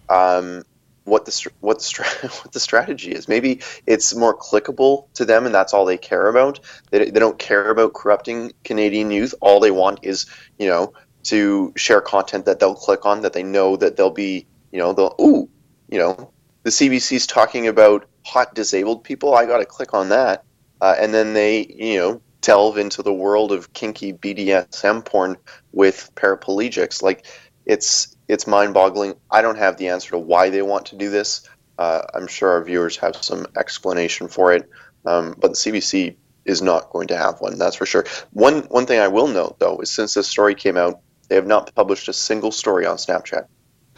um, 0.09 0.63
what 1.09 1.25
the 1.25 1.51
what 1.59 1.79
the 1.79 2.29
what 2.43 2.53
the 2.53 2.59
strategy 2.59 3.11
is. 3.11 3.27
Maybe 3.27 3.61
it's 3.85 4.15
more 4.15 4.37
clickable 4.37 5.11
to 5.15 5.25
them, 5.25 5.45
and 5.45 5.53
that's 5.53 5.73
all 5.73 5.85
they 5.85 5.97
care 5.97 6.27
about. 6.27 6.59
They, 6.91 7.09
they 7.09 7.19
don't 7.19 7.39
care 7.39 7.69
about 7.69 7.93
corrupting 7.93 8.53
Canadian 8.63 9.11
youth. 9.11 9.33
All 9.41 9.59
they 9.59 9.71
want 9.71 9.99
is 10.03 10.25
you 10.57 10.67
know 10.67 10.93
to 11.23 11.73
share 11.75 12.01
content 12.01 12.45
that 12.45 12.59
they'll 12.59 12.75
click 12.75 13.05
on, 13.05 13.21
that 13.21 13.33
they 13.33 13.43
know 13.43 13.75
that 13.75 13.97
they'll 13.97 14.09
be 14.11 14.45
you 14.71 14.79
know 14.79 14.93
they'll 14.93 15.15
ooh 15.19 15.49
you 15.89 15.99
know 15.99 16.31
the 16.63 16.69
CBC's 16.69 17.27
talking 17.27 17.67
about 17.67 18.05
hot 18.25 18.53
disabled 18.55 19.03
people. 19.03 19.33
I 19.33 19.45
got 19.45 19.57
to 19.57 19.65
click 19.65 19.93
on 19.93 20.09
that, 20.09 20.43
uh, 20.81 20.95
and 20.99 21.13
then 21.13 21.33
they 21.33 21.65
you 21.65 21.97
know 21.97 22.21
delve 22.41 22.77
into 22.77 23.03
the 23.03 23.13
world 23.13 23.51
of 23.51 23.73
kinky 23.73 24.13
BDSM 24.13 25.03
porn 25.03 25.35
with 25.73 26.09
paraplegics. 26.15 27.01
Like 27.01 27.25
it's 27.65 28.15
it's 28.29 28.47
mind-boggling. 28.47 29.15
I 29.31 29.41
don't 29.41 29.57
have 29.57 29.77
the 29.77 29.89
answer 29.89 30.11
to 30.11 30.19
why 30.19 30.49
they 30.49 30.61
want 30.61 30.85
to 30.87 30.95
do 30.95 31.09
this. 31.09 31.49
Uh, 31.77 32.03
I'm 32.13 32.27
sure 32.27 32.49
our 32.51 32.63
viewers 32.63 32.95
have 32.97 33.21
some 33.21 33.47
explanation 33.57 34.27
for 34.27 34.53
it, 34.53 34.69
um, 35.05 35.35
but 35.39 35.49
the 35.49 35.55
CBC 35.55 36.15
is 36.45 36.61
not 36.61 36.89
going 36.91 37.07
to 37.07 37.17
have 37.17 37.41
one. 37.41 37.57
That's 37.57 37.75
for 37.75 37.85
sure. 37.85 38.05
One 38.31 38.61
one 38.63 38.85
thing 38.85 38.99
I 38.99 39.07
will 39.07 39.27
note 39.27 39.59
though 39.59 39.79
is 39.79 39.91
since 39.91 40.13
this 40.13 40.27
story 40.27 40.55
came 40.55 40.77
out, 40.77 40.99
they 41.27 41.35
have 41.35 41.47
not 41.47 41.73
published 41.75 42.07
a 42.07 42.13
single 42.13 42.51
story 42.51 42.85
on 42.85 42.97
Snapchat. 42.97 43.47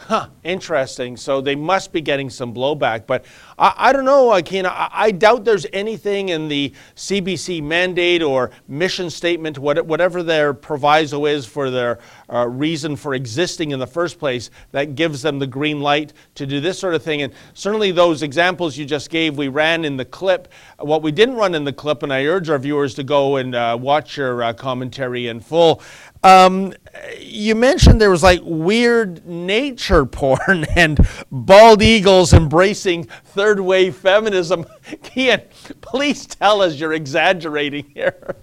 Huh, 0.08 0.28
interesting. 0.42 1.16
So 1.16 1.40
they 1.40 1.54
must 1.54 1.92
be 1.92 2.00
getting 2.00 2.28
some 2.28 2.52
blowback. 2.52 3.06
But 3.06 3.24
I, 3.56 3.72
I 3.76 3.92
don't 3.92 4.04
know, 4.04 4.30
Akina. 4.30 4.66
I, 4.66 4.88
I, 4.92 5.10
doubt 5.12 5.44
there's 5.44 5.64
anything 5.72 6.30
in 6.30 6.48
the 6.48 6.72
CBC 6.96 7.62
mandate 7.62 8.20
or 8.20 8.50
mission 8.66 9.10
statement, 9.10 9.60
what, 9.60 9.86
whatever 9.86 10.24
their 10.24 10.54
proviso 10.54 11.26
is 11.26 11.46
for 11.46 11.70
their 11.70 12.00
uh, 12.32 12.48
reason 12.48 12.96
for 12.96 13.14
existing 13.14 13.70
in 13.72 13.78
the 13.78 13.86
first 13.86 14.18
place, 14.18 14.50
that 14.72 14.94
gives 14.94 15.22
them 15.22 15.38
the 15.38 15.46
green 15.46 15.80
light 15.80 16.12
to 16.34 16.46
do 16.46 16.60
this 16.60 16.78
sort 16.78 16.94
of 16.94 17.02
thing. 17.02 17.22
And 17.22 17.32
certainly 17.54 17.92
those 17.92 18.22
examples 18.22 18.76
you 18.76 18.84
just 18.84 19.10
gave, 19.10 19.36
we 19.36 19.48
ran 19.48 19.84
in 19.84 19.96
the 19.96 20.04
clip. 20.04 20.48
What 20.78 21.02
we 21.02 21.12
didn't 21.12 21.36
run 21.36 21.54
in 21.54 21.64
the 21.64 21.72
clip, 21.72 22.02
and 22.02 22.12
I 22.12 22.24
urge 22.24 22.48
our 22.48 22.58
viewers 22.58 22.94
to 22.94 23.04
go 23.04 23.36
and 23.36 23.54
uh, 23.54 23.78
watch 23.80 24.16
your 24.16 24.42
uh, 24.42 24.52
commentary 24.52 25.28
in 25.28 25.40
full, 25.40 25.82
um, 26.24 26.72
you 27.18 27.56
mentioned 27.56 28.00
there 28.00 28.10
was 28.10 28.22
like 28.22 28.40
weird 28.44 29.26
nature 29.26 30.06
porn 30.06 30.64
and 30.76 30.98
bald 31.30 31.82
eagles 31.82 32.32
embracing 32.32 33.04
third 33.04 33.60
wave 33.60 33.96
feminism. 33.96 34.64
Keean, 35.02 35.42
please 35.80 36.26
tell 36.26 36.62
us 36.62 36.78
you're 36.78 36.92
exaggerating 36.92 37.90
here. 37.94 38.36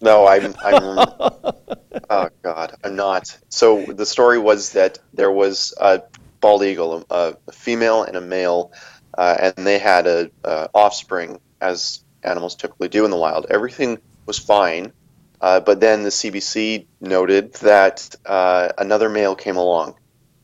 No, 0.00 0.26
I'm. 0.26 0.54
I'm 0.62 0.74
oh 2.10 2.28
God, 2.42 2.76
I'm 2.84 2.96
not. 2.96 3.36
So 3.48 3.84
the 3.84 4.06
story 4.06 4.38
was 4.38 4.72
that 4.72 4.98
there 5.14 5.30
was 5.30 5.74
a 5.80 6.02
bald 6.40 6.62
eagle, 6.62 7.04
a, 7.10 7.34
a 7.46 7.52
female 7.52 8.02
and 8.02 8.16
a 8.16 8.20
male, 8.20 8.72
uh, 9.16 9.36
and 9.40 9.66
they 9.66 9.78
had 9.78 10.06
a, 10.06 10.30
a 10.44 10.68
offspring, 10.74 11.40
as 11.60 12.04
animals 12.22 12.56
typically 12.56 12.88
do 12.88 13.04
in 13.04 13.10
the 13.10 13.16
wild. 13.16 13.46
Everything 13.50 13.98
was 14.26 14.38
fine 14.38 14.92
uh, 15.40 15.60
but 15.60 15.80
then 15.80 16.02
the 16.02 16.08
CBC 16.08 16.86
noted 17.00 17.52
that 17.54 18.14
uh, 18.24 18.68
another 18.78 19.08
male 19.08 19.34
came 19.34 19.56
along, 19.56 19.94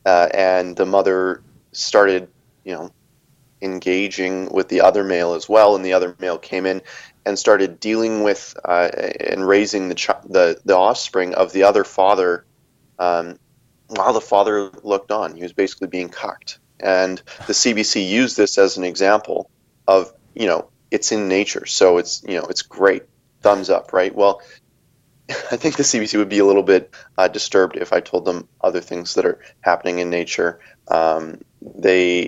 uh, 0.05 0.29
and 0.35 0.77
the 0.77 0.87
mother 0.87 1.43
started, 1.73 2.29
you 2.65 2.75
know, 2.75 2.91
engaging 3.63 4.51
with 4.51 4.69
the 4.69 4.81
other 4.81 5.05
male 5.05 5.35
as 5.35 5.49
well. 5.49 5.75
And 5.75 5.85
the 5.85 5.93
other 5.93 6.17
male 6.19 6.39
came 6.39 6.67
in 6.67 6.83
and 7.25 7.39
started 7.39 7.81
dealing 7.81 8.23
with 8.23 8.57
uh, 8.65 8.89
and 9.21 9.47
raising 9.47 9.89
the, 9.89 9.95
ch- 9.95 10.09
the 10.29 10.61
the 10.65 10.77
offspring 10.77 11.35
of 11.35 11.53
the 11.53 11.63
other 11.63 11.85
father, 11.85 12.45
um, 12.99 13.39
while 13.89 14.13
the 14.13 14.21
father 14.21 14.71
looked 14.83 15.11
on. 15.11 15.37
He 15.37 15.43
was 15.43 15.53
basically 15.53 15.89
being 15.89 16.09
cucked, 16.09 16.59
and 16.81 17.23
the 17.47 17.53
CBC 17.53 18.09
used 18.09 18.37
this 18.37 18.59
as 18.59 18.77
an 18.77 18.85
example 18.85 19.51
of, 19.87 20.13
you 20.35 20.47
know, 20.47 20.69
it's 20.91 21.13
in 21.13 21.29
nature, 21.29 21.67
so 21.67 21.99
it's 21.99 22.23
you 22.27 22.37
know 22.37 22.47
it's 22.51 22.63
great 22.63 23.05
thumbs 23.41 23.71
up, 23.71 23.93
right? 23.93 24.15
Well, 24.15 24.43
I 25.29 25.57
think 25.57 25.77
the 25.77 25.83
CBC 25.83 26.19
would 26.19 26.29
be 26.29 26.39
a 26.39 26.45
little 26.45 26.63
bit 26.63 26.95
uh, 27.19 27.29
disturbed 27.29 27.77
if 27.77 27.93
I 27.93 28.01
told 28.01 28.25
them 28.25 28.49
other 28.61 28.81
things 28.81 29.15
that 29.15 29.25
are 29.25 29.41
happening 29.61 30.01
in 30.01 30.11
nature. 30.11 30.61
Um, 30.89 31.41
they, 31.77 32.21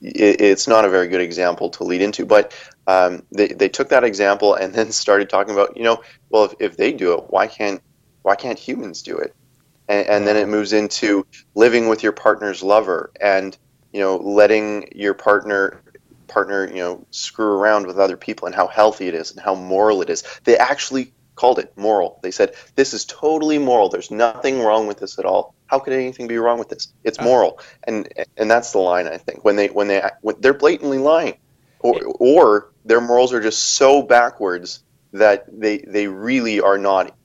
it, 0.00 0.40
it's 0.40 0.68
not 0.68 0.84
a 0.84 0.90
very 0.90 1.08
good 1.08 1.20
example 1.20 1.70
to 1.70 1.84
lead 1.84 2.02
into, 2.02 2.26
but 2.26 2.52
um, 2.86 3.22
they, 3.32 3.48
they 3.48 3.68
took 3.68 3.88
that 3.88 4.04
example 4.04 4.54
and 4.54 4.74
then 4.74 4.92
started 5.04 5.28
talking 5.28 5.54
about, 5.54 5.76
you 5.76 5.84
know, 5.84 6.02
well, 6.30 6.44
if, 6.44 6.54
if 6.60 6.76
they 6.76 6.92
do 6.92 7.14
it, 7.14 7.24
why 7.28 7.46
can't 7.46 7.80
why 8.22 8.34
can't 8.34 8.58
humans 8.58 9.02
do 9.02 9.16
it? 9.16 9.34
And, 9.88 10.06
and 10.06 10.26
then 10.26 10.36
it 10.36 10.48
moves 10.48 10.72
into 10.72 11.26
living 11.54 11.88
with 11.88 12.02
your 12.02 12.12
partner's 12.12 12.62
lover 12.62 13.10
and 13.20 13.56
you 13.92 14.00
know 14.00 14.16
letting 14.16 14.90
your 14.94 15.14
partner 15.14 15.82
partner 16.26 16.66
you 16.66 16.76
know 16.76 17.06
screw 17.10 17.52
around 17.52 17.86
with 17.86 17.98
other 17.98 18.16
people 18.16 18.46
and 18.46 18.54
how 18.54 18.66
healthy 18.66 19.08
it 19.08 19.14
is 19.14 19.30
and 19.30 19.40
how 19.40 19.54
moral 19.54 20.02
it 20.02 20.10
is. 20.10 20.24
They 20.44 20.56
actually 20.56 21.12
called 21.36 21.58
it 21.58 21.72
moral. 21.76 22.18
They 22.22 22.30
said 22.30 22.54
this 22.76 22.94
is 22.94 23.04
totally 23.04 23.58
moral. 23.58 23.88
There's 23.88 24.10
nothing 24.10 24.60
wrong 24.60 24.86
with 24.86 24.98
this 24.98 25.18
at 25.18 25.24
all. 25.24 25.53
How 25.66 25.78
could 25.78 25.92
anything 25.92 26.26
be 26.26 26.38
wrong 26.38 26.58
with 26.58 26.68
this? 26.68 26.92
It's 27.04 27.18
uh. 27.18 27.24
moral, 27.24 27.60
and 27.84 28.08
and 28.36 28.50
that's 28.50 28.72
the 28.72 28.78
line 28.78 29.06
I 29.06 29.18
think 29.18 29.44
when 29.44 29.56
they 29.56 29.68
when 29.68 29.88
they 29.88 30.02
when 30.20 30.36
they're 30.40 30.54
blatantly 30.54 30.98
lying, 30.98 31.36
or 31.80 32.00
or 32.18 32.72
their 32.84 33.00
morals 33.00 33.32
are 33.32 33.40
just 33.40 33.62
so 33.74 34.02
backwards 34.02 34.82
that 35.12 35.46
they 35.48 35.78
they 35.78 36.08
really 36.08 36.60
are 36.60 36.78
not. 36.78 37.16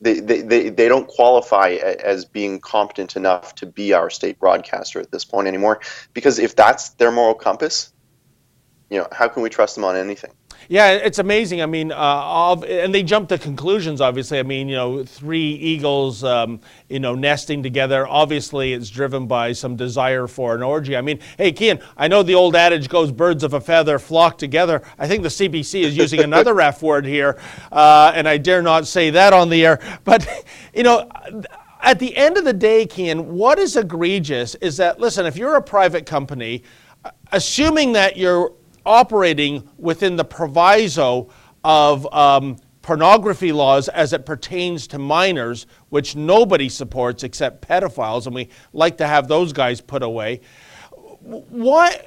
They, 0.00 0.20
they, 0.20 0.42
they, 0.42 0.68
they 0.68 0.86
don't 0.86 1.08
qualify 1.08 1.70
as 1.70 2.24
being 2.24 2.60
competent 2.60 3.16
enough 3.16 3.56
to 3.56 3.66
be 3.66 3.92
our 3.94 4.10
state 4.10 4.38
broadcaster 4.38 5.00
at 5.00 5.10
this 5.10 5.24
point 5.24 5.48
anymore 5.48 5.80
because 6.14 6.38
if 6.38 6.54
that's 6.54 6.90
their 6.90 7.10
moral 7.10 7.34
compass 7.34 7.92
you 8.90 8.98
know 8.98 9.08
how 9.12 9.26
can 9.26 9.42
we 9.42 9.48
trust 9.48 9.74
them 9.74 9.84
on 9.84 9.96
anything 9.96 10.30
yeah, 10.68 10.92
it's 10.92 11.18
amazing. 11.18 11.62
I 11.62 11.66
mean, 11.66 11.92
uh, 11.92 12.54
and 12.66 12.94
they 12.94 13.02
jump 13.02 13.28
to 13.30 13.38
conclusions. 13.38 14.00
Obviously, 14.00 14.38
I 14.38 14.42
mean, 14.42 14.68
you 14.68 14.76
know, 14.76 15.04
three 15.04 15.52
eagles, 15.52 16.24
um, 16.24 16.60
you 16.88 17.00
know, 17.00 17.14
nesting 17.14 17.62
together. 17.62 18.06
Obviously, 18.06 18.72
it's 18.72 18.90
driven 18.90 19.26
by 19.26 19.52
some 19.52 19.76
desire 19.76 20.26
for 20.26 20.54
an 20.54 20.62
orgy. 20.62 20.96
I 20.96 21.00
mean, 21.00 21.20
hey, 21.36 21.52
Keean, 21.52 21.80
I 21.96 22.08
know 22.08 22.22
the 22.22 22.34
old 22.34 22.56
adage 22.56 22.88
goes, 22.88 23.12
"Birds 23.12 23.44
of 23.44 23.54
a 23.54 23.60
feather 23.60 23.98
flock 23.98 24.38
together." 24.38 24.82
I 24.98 25.06
think 25.06 25.22
the 25.22 25.30
CBC 25.30 25.82
is 25.82 25.96
using 25.96 26.20
another 26.20 26.60
F 26.68 26.82
word 26.82 27.06
here, 27.06 27.38
uh, 27.72 28.12
and 28.14 28.28
I 28.28 28.38
dare 28.38 28.62
not 28.62 28.86
say 28.86 29.10
that 29.10 29.32
on 29.32 29.48
the 29.48 29.64
air. 29.64 29.80
But 30.04 30.26
you 30.74 30.82
know 30.82 31.08
at 31.80 31.98
the 31.98 32.16
end 32.16 32.36
of 32.36 32.44
the 32.44 32.52
day, 32.52 32.86
Keean, 32.86 33.34
what 33.34 33.58
is 33.58 33.76
egregious 33.76 34.54
is 34.56 34.76
that, 34.78 34.98
listen, 34.98 35.26
if 35.26 35.36
you're 35.36 35.56
a 35.56 35.62
private 35.62 36.06
company, 36.06 36.64
assuming 37.32 37.92
that 37.92 38.16
you're 38.16 38.52
operating 38.88 39.68
within 39.76 40.16
the 40.16 40.24
proviso 40.24 41.28
of 41.62 42.12
um, 42.12 42.56
pornography 42.80 43.52
laws 43.52 43.88
as 43.88 44.14
it 44.14 44.24
pertains 44.24 44.86
to 44.86 44.98
minors, 44.98 45.66
which 45.90 46.16
nobody 46.16 46.70
supports 46.70 47.22
except 47.22 47.66
pedophiles, 47.68 48.24
and 48.24 48.34
we 48.34 48.48
like 48.72 48.96
to 48.96 49.06
have 49.06 49.28
those 49.28 49.52
guys 49.52 49.80
put 49.80 50.02
away. 50.02 50.40
Why? 51.20 52.00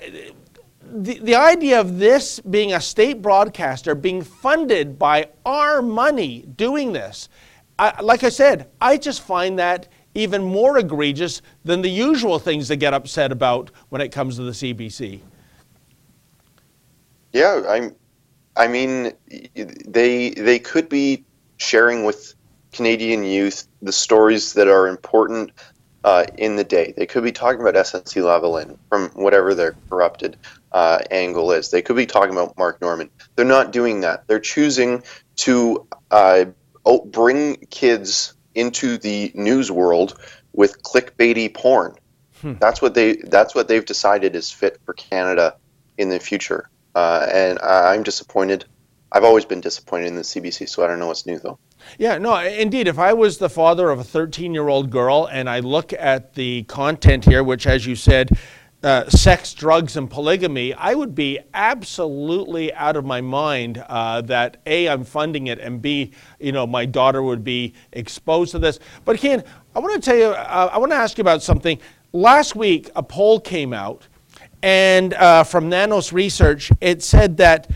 The, 0.84 1.20
the 1.20 1.36
idea 1.36 1.80
of 1.80 2.00
this 2.00 2.40
being 2.40 2.74
a 2.74 2.82
state 2.82 3.22
broadcaster 3.22 3.94
being 3.94 4.24
funded 4.24 4.98
by 4.98 5.30
our 5.46 5.84
money 5.84 6.48
doing 6.56 6.92
this, 6.92 7.30
I, 7.78 8.02
like 8.02 8.24
I 8.24 8.30
said, 8.30 8.68
I 8.82 8.98
just 8.98 9.22
find 9.22 9.60
that 9.60 9.88
even 10.16 10.44
more 10.44 10.80
egregious 10.80 11.42
than 11.64 11.82
the 11.82 11.90
usual 11.90 12.40
things 12.40 12.68
they 12.68 12.76
get 12.76 12.94
upset 12.94 13.32
about 13.32 13.72
when 13.90 14.02
it 14.02 14.12
comes 14.12 14.36
to 14.38 14.44
the 14.44 14.52
CBC. 14.52 15.22
Yeah, 17.34 17.64
I'm. 17.68 17.96
I 18.56 18.68
mean, 18.68 19.14
they 19.86 20.32
they 20.32 20.60
could 20.60 20.90
be 20.90 21.24
sharing 21.58 22.04
with 22.04 22.36
Canadian 22.74 23.24
youth 23.24 23.68
the 23.82 23.92
stories 23.92 24.54
that 24.54 24.68
are 24.68 24.88
important 24.88 25.52
uh, 26.04 26.26
in 26.38 26.56
the 26.56 26.64
day. 26.64 26.94
They 26.98 27.06
could 27.06 27.24
be 27.24 27.32
talking 27.32 27.62
about 27.62 27.76
SNC 27.76 28.22
Lavalin 28.22 28.78
from 28.90 29.10
whatever 29.10 29.54
their 29.54 29.76
corrupted 29.90 30.38
uh, 30.72 31.00
angle 31.12 31.52
is. 31.52 31.70
They 31.70 31.82
could 31.82 31.96
be 31.96 32.06
talking 32.06 32.32
about 32.32 32.58
Mark 32.58 32.82
Norman. 32.82 33.10
They're 33.36 33.46
not 33.46 33.72
doing 33.72 34.02
that. 34.02 34.28
They're 34.28 34.40
choosing 34.40 35.04
to 35.38 35.88
uh, 36.10 36.46
bring 37.06 37.58
kids 37.70 38.34
into 38.56 38.98
the 38.98 39.32
news 39.34 39.72
world 39.72 40.18
with 40.54 40.82
clickbaity 40.84 41.54
porn. 41.54 41.96
Hmm. 42.42 42.54
That's 42.60 42.82
what 42.82 42.96
they. 42.96 43.16
That's 43.16 43.54
what 43.54 43.68
they've 43.68 43.86
decided 43.86 44.36
is 44.36 44.52
fit 44.52 44.80
for 44.86 44.94
Canada 44.94 45.56
in 45.98 46.10
the 46.10 46.20
future. 46.20 46.70
Uh, 46.96 47.28
and 47.32 47.60
I'm 47.60 48.04
disappointed. 48.04 48.66
I've 49.12 49.24
always 49.24 49.46
been 49.46 49.62
disappointed 49.62 50.08
in 50.08 50.16
the 50.16 50.22
CBC, 50.22 50.70
so 50.70 50.84
I 50.84 50.88
don't 50.88 51.00
know 51.00 51.08
what's 51.08 51.26
new 51.26 51.40
though. 51.40 51.60
Yeah, 51.98 52.18
no, 52.18 52.38
indeed. 52.38 52.88
If 52.88 53.00
I 53.00 53.14
was 53.14 53.38
the 53.38 53.50
father 53.50 53.90
of 53.90 54.00
a 54.00 54.04
13 54.04 54.54
year 54.54 54.68
old 54.68 54.90
girl 54.90 55.28
and 55.32 55.50
I 55.50 55.60
look 55.60 55.94
at 55.94 56.34
the 56.36 56.64
content 56.64 57.26
here, 57.26 57.44
which, 57.44 57.68
as 57.68 57.86
you 57.86 57.96
said, 57.96 58.30
uh, 58.84 59.08
sex, 59.10 59.54
drugs, 59.54 59.96
and 59.96 60.10
polygamy, 60.10 60.74
I 60.74 60.96
would 60.96 61.14
be 61.14 61.40
absolutely 61.54 62.74
out 62.74 62.96
of 62.96 63.06
my 63.06 63.22
mind 63.22 63.84
uh, 63.88 64.22
that 64.22 64.58
A, 64.66 64.90
I'm 64.90 65.04
funding 65.04 65.48
it, 65.48 65.60
and 65.60 65.82
B, 65.82 66.14
you 66.40 66.52
know, 66.52 66.66
my 66.66 66.86
daughter 66.86 67.22
would 67.22 67.44
be 67.44 67.74
exposed 67.92 68.52
to 68.52 68.60
this. 68.60 68.80
But 69.06 69.20
Ken, 69.20 69.44
I 69.76 69.80
want 69.80 69.94
to 69.94 70.10
tell 70.10 70.18
you, 70.18 70.26
uh, 70.26 70.70
I 70.72 70.78
want 70.80 70.92
to 70.92 70.96
ask 70.96 71.18
you 71.18 71.22
about 71.22 71.44
something. 71.44 71.80
Last 72.14 72.56
week, 72.56 72.90
a 72.96 73.04
poll 73.04 73.40
came 73.40 73.72
out, 73.72 74.08
and 74.64 75.14
uh, 75.14 75.44
from 75.44 75.70
Nanos 75.70 76.14
Research, 76.14 76.72
it 76.82 77.02
said 77.04 77.38
that 77.38 77.70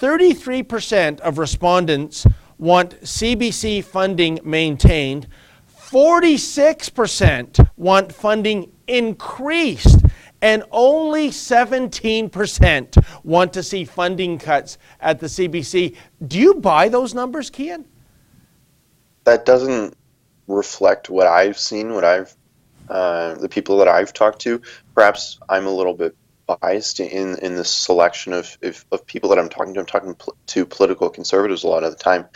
33% 0.00 1.20
of 1.20 1.38
respondents 1.38 2.26
want 2.58 3.00
CBC 3.02 3.84
funding 3.84 4.40
maintained. 4.44 5.28
46% 5.76 7.68
want 7.76 8.12
funding 8.12 8.72
increased, 8.86 10.04
and 10.40 10.64
only 10.70 11.28
17% 11.28 13.04
want 13.24 13.52
to 13.52 13.62
see 13.62 13.84
funding 13.84 14.38
cuts 14.38 14.78
at 15.00 15.20
the 15.20 15.26
CBC. 15.26 15.96
Do 16.26 16.38
you 16.38 16.54
buy 16.54 16.88
those 16.88 17.14
numbers, 17.14 17.50
Keean? 17.50 17.84
That 19.24 19.44
doesn't 19.44 19.96
reflect 20.48 21.10
what 21.10 21.26
I've 21.26 21.58
seen, 21.58 21.94
what 21.94 22.04
I've 22.04 22.34
uh, 22.88 23.34
the 23.36 23.48
people 23.48 23.78
that 23.78 23.88
I've 23.88 24.12
talked 24.12 24.40
to. 24.40 24.60
Perhaps 24.94 25.38
I'm 25.48 25.66
a 25.66 25.70
little 25.70 25.94
bit 25.94 26.16
biased 26.60 27.00
in 27.00 27.38
in 27.38 27.56
the 27.56 27.64
selection 27.64 28.32
of, 28.32 28.56
of, 28.62 28.84
of 28.92 29.06
people 29.06 29.30
that 29.30 29.38
I'm 29.38 29.48
talking 29.48 29.74
to. 29.74 29.80
I'm 29.80 29.86
talking 29.86 30.16
to 30.46 30.66
political 30.66 31.10
conservatives 31.10 31.64
a 31.64 31.68
lot 31.68 31.84
of 31.84 31.92
the 31.92 32.02
time, 32.02 32.26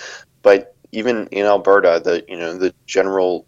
but 0.42 0.74
even 0.92 1.26
in 1.29 1.46
Alberta, 1.46 2.00
the 2.02 2.24
you 2.29 2.37
know 2.37 2.57
the 2.57 2.74
general 2.87 3.46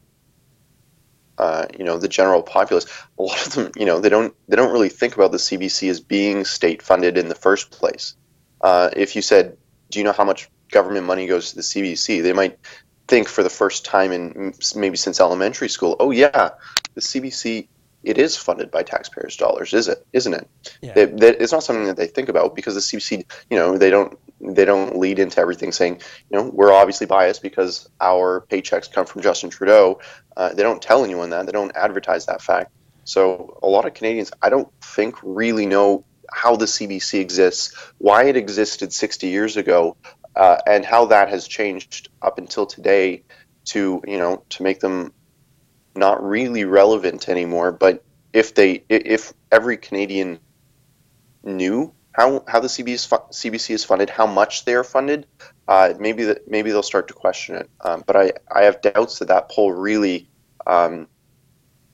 uh, 1.38 1.66
you 1.78 1.84
know 1.84 1.98
the 1.98 2.08
general 2.08 2.42
populace, 2.42 2.86
a 3.18 3.22
lot 3.22 3.46
of 3.46 3.52
them 3.54 3.72
you 3.76 3.86
know 3.86 4.00
they 4.00 4.08
don't 4.08 4.34
they 4.48 4.56
don't 4.56 4.72
really 4.72 4.88
think 4.88 5.14
about 5.14 5.32
the 5.32 5.38
CBC 5.38 5.90
as 5.90 6.00
being 6.00 6.44
state 6.44 6.82
funded 6.82 7.16
in 7.16 7.28
the 7.28 7.34
first 7.34 7.70
place. 7.70 8.14
Uh, 8.60 8.90
if 8.96 9.14
you 9.14 9.22
said, 9.22 9.56
"Do 9.90 9.98
you 9.98 10.04
know 10.04 10.12
how 10.12 10.24
much 10.24 10.50
government 10.70 11.06
money 11.06 11.26
goes 11.26 11.50
to 11.50 11.56
the 11.56 11.62
CBC?" 11.62 12.22
They 12.22 12.32
might 12.32 12.58
think 13.06 13.28
for 13.28 13.42
the 13.42 13.50
first 13.50 13.84
time 13.84 14.12
in 14.12 14.54
maybe 14.74 14.96
since 14.96 15.20
elementary 15.20 15.68
school, 15.68 15.96
"Oh 16.00 16.10
yeah, 16.10 16.50
the 16.94 17.00
CBC 17.00 17.68
it 18.08 18.16
is 18.18 18.36
funded 18.36 18.70
by 18.70 18.82
taxpayers' 18.82 19.36
dollars, 19.36 19.74
is 19.74 19.86
it? 19.86 20.06
Isn't 20.12 20.32
it? 20.32 20.48
Yeah. 20.80 20.92
It, 20.96 21.22
it's 21.22 21.52
not 21.52 21.62
something 21.62 21.86
that 21.86 21.96
they 21.96 22.06
think 22.06 22.28
about 22.28 22.54
because 22.54 22.74
the 22.74 22.80
CBC, 22.80 23.24
you 23.50 23.56
know, 23.58 23.76
they 23.76 23.90
don't 23.90 24.18
they 24.40 24.64
don't 24.64 24.96
lead 24.96 25.18
into 25.18 25.40
everything 25.40 25.72
saying, 25.72 26.00
you 26.30 26.38
know, 26.38 26.48
we're 26.48 26.72
obviously 26.72 27.06
biased 27.06 27.42
because 27.42 27.88
our 28.00 28.46
paychecks 28.48 28.90
come 28.90 29.04
from 29.04 29.20
Justin 29.20 29.50
Trudeau. 29.50 30.00
Uh, 30.36 30.54
they 30.54 30.62
don't 30.62 30.80
tell 30.80 31.04
anyone 31.04 31.30
that. 31.30 31.44
They 31.46 31.52
don't 31.52 31.76
advertise 31.76 32.26
that 32.26 32.40
fact. 32.40 32.70
So 33.04 33.58
a 33.62 33.66
lot 33.66 33.84
of 33.84 33.94
Canadians, 33.94 34.30
I 34.40 34.48
don't 34.48 34.68
think, 34.80 35.16
really 35.22 35.66
know 35.66 36.04
how 36.30 36.56
the 36.56 36.66
CBC 36.66 37.20
exists, 37.20 37.74
why 37.98 38.24
it 38.24 38.36
existed 38.36 38.92
60 38.92 39.26
years 39.26 39.56
ago, 39.56 39.96
uh, 40.36 40.58
and 40.66 40.84
how 40.84 41.06
that 41.06 41.28
has 41.30 41.48
changed 41.48 42.10
up 42.22 42.38
until 42.38 42.64
today 42.64 43.22
to 43.64 44.00
you 44.06 44.16
know 44.16 44.42
to 44.48 44.62
make 44.62 44.80
them 44.80 45.12
not 45.98 46.22
really 46.22 46.64
relevant 46.64 47.28
anymore. 47.28 47.72
But 47.72 48.04
if 48.32 48.54
they, 48.54 48.84
if 48.88 49.32
every 49.50 49.76
Canadian 49.76 50.40
knew 51.42 51.92
how, 52.12 52.44
how 52.48 52.60
the 52.60 52.68
CBC 52.68 52.88
is, 52.88 53.04
fu- 53.04 53.16
CBC 53.16 53.70
is 53.70 53.84
funded, 53.84 54.10
how 54.10 54.26
much 54.26 54.64
they 54.64 54.74
are 54.74 54.84
funded, 54.84 55.26
uh, 55.68 55.94
maybe 55.98 56.24
that 56.24 56.48
maybe 56.50 56.70
they'll 56.70 56.82
start 56.82 57.08
to 57.08 57.14
question 57.14 57.56
it. 57.56 57.70
Um, 57.80 58.02
but 58.06 58.16
I, 58.16 58.32
I 58.52 58.62
have 58.64 58.80
doubts 58.80 59.20
that 59.20 59.28
that 59.28 59.50
poll 59.50 59.72
really 59.72 60.28
um, 60.66 61.06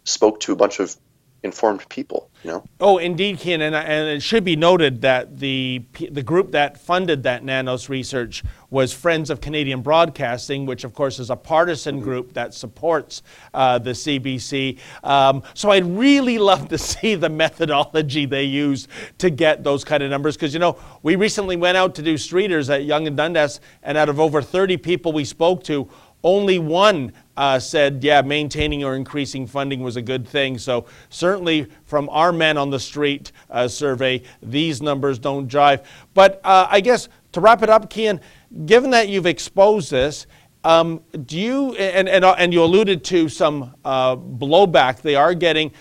spoke 0.04 0.40
to 0.40 0.52
a 0.52 0.56
bunch 0.56 0.80
of 0.80 0.96
informed 1.42 1.88
people. 1.88 2.30
You 2.44 2.50
know. 2.50 2.64
Oh, 2.78 2.98
indeed, 2.98 3.38
Ken, 3.38 3.62
and, 3.62 3.74
and 3.74 4.08
it 4.08 4.22
should 4.22 4.44
be 4.44 4.54
noted 4.54 5.00
that 5.00 5.38
the 5.38 5.82
the 6.10 6.22
group 6.22 6.52
that 6.52 6.78
funded 6.78 7.22
that 7.22 7.42
Nanos 7.42 7.88
research 7.88 8.44
was 8.68 8.92
Friends 8.92 9.30
of 9.30 9.40
Canadian 9.40 9.80
Broadcasting, 9.80 10.66
which 10.66 10.84
of 10.84 10.92
course 10.92 11.18
is 11.18 11.30
a 11.30 11.36
partisan 11.36 11.96
mm-hmm. 11.96 12.04
group 12.04 12.34
that 12.34 12.52
supports 12.52 13.22
uh, 13.54 13.78
the 13.78 13.92
CBC. 13.92 14.78
Um, 15.02 15.42
so 15.54 15.70
I'd 15.70 15.86
really 15.86 16.36
love 16.36 16.68
to 16.68 16.76
see 16.92 17.14
the 17.14 17.30
methodology 17.30 18.26
they 18.26 18.44
used 18.44 18.88
to 19.18 19.30
get 19.30 19.64
those 19.64 19.82
kind 19.82 20.02
of 20.02 20.10
numbers, 20.10 20.36
because 20.36 20.52
you 20.52 20.60
know 20.60 20.78
we 21.02 21.16
recently 21.16 21.56
went 21.56 21.78
out 21.78 21.94
to 21.94 22.02
do 22.02 22.14
streeters 22.14 22.68
at 22.68 22.84
Yonge 22.84 23.06
and 23.06 23.16
Dundas, 23.16 23.60
and 23.82 23.96
out 23.96 24.10
of 24.10 24.20
over 24.20 24.42
30 24.42 24.76
people 24.76 25.12
we 25.14 25.24
spoke 25.24 25.64
to, 25.64 25.88
only 26.22 26.58
one 26.58 27.12
uh, 27.36 27.58
said, 27.58 28.02
yeah, 28.02 28.22
maintaining 28.22 28.84
or 28.84 28.94
increasing 28.94 29.46
funding 29.46 29.80
was 29.80 29.96
a 29.96 30.02
good 30.02 30.26
thing. 30.26 30.58
So, 30.58 30.86
certainly 31.08 31.66
from 31.84 32.08
our 32.10 32.32
men 32.32 32.56
on 32.56 32.70
the 32.70 32.80
street 32.80 33.32
uh, 33.50 33.68
survey, 33.68 34.22
these 34.42 34.80
numbers 34.80 35.18
don't 35.18 35.48
jive. 35.48 35.84
But 36.14 36.40
uh, 36.44 36.68
I 36.70 36.80
guess 36.80 37.08
to 37.32 37.40
wrap 37.40 37.62
it 37.62 37.70
up, 37.70 37.90
Keean, 37.90 38.20
given 38.66 38.90
that 38.90 39.08
you've 39.08 39.26
exposed 39.26 39.90
this, 39.90 40.26
um, 40.62 41.02
do 41.26 41.38
you, 41.38 41.74
and, 41.74 42.08
and, 42.08 42.24
and 42.24 42.52
you 42.52 42.62
alluded 42.62 43.04
to 43.04 43.28
some 43.28 43.74
uh, 43.84 44.16
blowback 44.16 45.02
they 45.02 45.14
are 45.14 45.34
getting, 45.34 45.72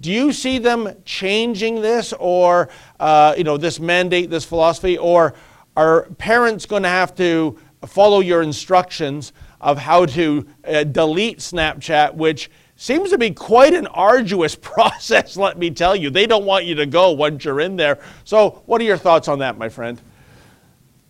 do 0.00 0.10
you 0.10 0.32
see 0.32 0.58
them 0.58 0.96
changing 1.04 1.82
this 1.82 2.12
or, 2.14 2.70
uh, 2.98 3.34
you 3.36 3.44
know, 3.44 3.56
this 3.56 3.78
mandate, 3.78 4.30
this 4.30 4.44
philosophy, 4.44 4.96
or 4.96 5.34
are 5.76 6.08
parents 6.18 6.66
going 6.66 6.82
to 6.82 6.88
have 6.88 7.14
to 7.16 7.58
follow 7.86 8.20
your 8.20 8.42
instructions? 8.42 9.32
Of 9.62 9.78
how 9.78 10.06
to 10.06 10.46
uh, 10.66 10.84
delete 10.84 11.38
Snapchat, 11.38 12.14
which 12.14 12.50
seems 12.76 13.10
to 13.10 13.18
be 13.18 13.30
quite 13.30 13.74
an 13.74 13.86
arduous 13.86 14.54
process, 14.60 15.36
let 15.36 15.58
me 15.58 15.70
tell 15.70 15.94
you. 15.94 16.10
They 16.10 16.26
don't 16.26 16.44
want 16.44 16.64
you 16.64 16.74
to 16.76 16.86
go 16.86 17.12
once 17.12 17.44
you're 17.44 17.60
in 17.60 17.76
there. 17.76 17.98
So, 18.24 18.62
what 18.66 18.80
are 18.80 18.84
your 18.84 18.96
thoughts 18.96 19.28
on 19.28 19.38
that, 19.38 19.56
my 19.56 19.68
friend? 19.68 20.00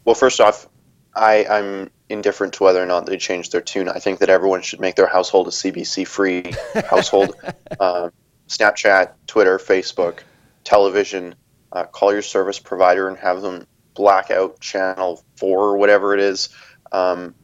Well, 0.05 0.15
first 0.15 0.41
off, 0.41 0.69
I, 1.15 1.47
I'm 1.47 1.91
indifferent 2.09 2.55
to 2.55 2.65
whether 2.65 2.83
or 2.83 2.87
not 2.87 3.07
they 3.07 3.17
change 3.17 3.51
their 3.51 3.61
tune. 3.61 3.89
I 3.89 3.99
think 3.99 4.19
that 4.19 4.29
everyone 4.29 4.63
should 4.63 4.81
make 4.81 4.97
their 4.97 5.07
household 5.07 5.49
a 5.49 5.51
CBC 5.51 6.07
free 6.07 6.53
household. 6.91 7.35
Um, 7.81 8.13
Snapchat, 8.49 9.13
Twitter, 9.27 9.59
Facebook, 9.59 10.21
television, 10.65 11.35
uh, 11.73 11.85
call 11.85 12.13
your 12.13 12.23
service 12.23 12.59
provider 12.59 13.09
and 13.09 13.17
have 13.17 13.41
them 13.41 13.67
black 13.95 14.31
out 14.31 14.61
channel 14.61 15.23
four 15.37 15.61
or 15.61 15.77
whatever 15.77 16.15
it 16.15 16.21
is. 16.21 16.51
Um, 16.91 17.35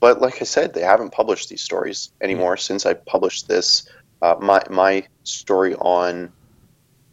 but 0.00 0.20
like 0.20 0.40
I 0.40 0.44
said, 0.44 0.74
they 0.74 0.80
haven't 0.80 1.12
published 1.12 1.48
these 1.48 1.62
stories 1.62 2.10
anymore 2.20 2.54
mm-hmm. 2.54 2.60
since 2.60 2.86
I 2.86 2.94
published 2.94 3.48
this. 3.48 3.88
Uh, 4.22 4.36
my 4.40 4.62
my 4.68 5.06
story 5.22 5.74
on 5.76 6.32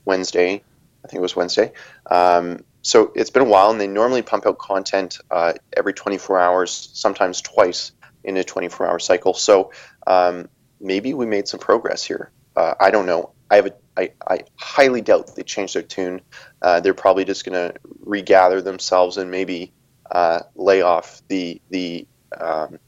Wednesday, 0.05 0.63
I 1.03 1.07
think 1.07 1.19
it 1.19 1.21
was 1.21 1.35
Wednesday. 1.35 1.71
Um, 2.09 2.63
so 2.81 3.11
it's 3.15 3.29
been 3.29 3.43
a 3.43 3.45
while, 3.45 3.69
and 3.69 3.79
they 3.79 3.87
normally 3.87 4.21
pump 4.21 4.45
out 4.45 4.57
content 4.59 5.19
uh, 5.29 5.53
every 5.75 5.93
24 5.93 6.39
hours, 6.39 6.89
sometimes 6.93 7.41
twice 7.41 7.91
in 8.23 8.37
a 8.37 8.43
24-hour 8.43 8.99
cycle. 8.99 9.33
So 9.33 9.71
um, 10.05 10.47
maybe 10.79 11.13
we 11.13 11.25
made 11.25 11.47
some 11.49 11.59
progress 11.59 12.03
here. 12.03 12.31
Uh, 12.55 12.75
I 12.79 12.91
don't 12.91 13.05
know. 13.05 13.31
I 13.49 13.57
have 13.57 13.65
a 13.67 13.73
I, 13.97 14.11
I 14.27 14.41
highly 14.57 15.01
doubt 15.01 15.35
they 15.35 15.43
changed 15.43 15.75
their 15.75 15.81
tune. 15.81 16.21
Uh, 16.61 16.79
they're 16.79 16.93
probably 16.93 17.25
just 17.25 17.45
going 17.45 17.55
to 17.55 17.77
regather 18.01 18.61
themselves 18.61 19.17
and 19.17 19.31
maybe 19.31 19.73
uh, 20.11 20.41
lay 20.55 20.81
off 20.81 21.21
the 21.27 21.61
the 21.69 22.07
um, 22.39 22.79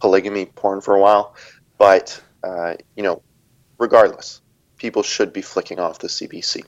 polygamy 0.00 0.46
porn 0.46 0.80
for 0.80 0.94
a 0.94 1.00
while, 1.00 1.34
but 1.78 2.20
uh, 2.42 2.74
you 2.96 3.02
know, 3.02 3.22
regardless, 3.78 4.40
people 4.76 5.02
should 5.02 5.32
be 5.32 5.42
flicking 5.42 5.78
off 5.78 5.98
the 5.98 6.08
CBC. 6.08 6.64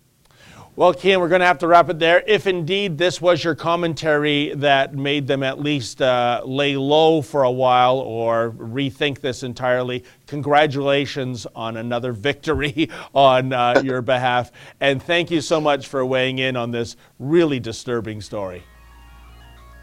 Well, 0.78 0.94
Ken, 0.94 1.18
we're 1.18 1.28
going 1.28 1.40
to 1.40 1.46
have 1.46 1.58
to 1.58 1.66
wrap 1.66 1.88
it 1.90 1.98
there. 1.98 2.22
If 2.24 2.46
indeed 2.46 2.98
this 2.98 3.20
was 3.20 3.42
your 3.42 3.56
commentary 3.56 4.54
that 4.54 4.94
made 4.94 5.26
them 5.26 5.42
at 5.42 5.58
least 5.58 6.00
uh, 6.00 6.42
lay 6.44 6.76
low 6.76 7.20
for 7.20 7.42
a 7.42 7.50
while 7.50 7.98
or 7.98 8.52
rethink 8.52 9.20
this 9.20 9.42
entirely, 9.42 10.04
congratulations 10.28 11.48
on 11.56 11.76
another 11.76 12.12
victory 12.28 12.90
on 13.12 13.52
uh, 13.52 13.82
your 13.84 14.02
behalf. 14.02 14.52
And 14.78 15.02
thank 15.02 15.32
you 15.32 15.40
so 15.40 15.60
much 15.60 15.88
for 15.88 16.06
weighing 16.06 16.38
in 16.38 16.54
on 16.54 16.70
this 16.70 16.94
really 17.18 17.58
disturbing 17.58 18.20
story. 18.20 18.62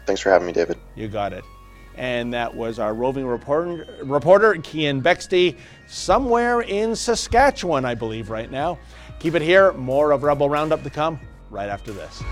Thanks 0.06 0.22
for 0.22 0.30
having 0.30 0.46
me, 0.46 0.54
David. 0.54 0.78
You 0.94 1.08
got 1.08 1.34
it 1.34 1.44
and 1.96 2.32
that 2.32 2.54
was 2.54 2.78
our 2.78 2.94
roving 2.94 3.26
reporter, 3.26 3.86
reporter 4.02 4.54
Keean 4.62 5.02
Bexte, 5.02 5.56
somewhere 5.86 6.60
in 6.60 6.94
Saskatchewan, 6.94 7.84
I 7.84 7.94
believe, 7.94 8.30
right 8.30 8.50
now. 8.50 8.78
Keep 9.18 9.34
it 9.34 9.42
here. 9.42 9.72
More 9.72 10.12
of 10.12 10.22
Rebel 10.22 10.50
Roundup 10.50 10.82
to 10.82 10.90
come 10.90 11.18
right 11.50 11.68
after 11.68 11.92
this. 11.92 12.22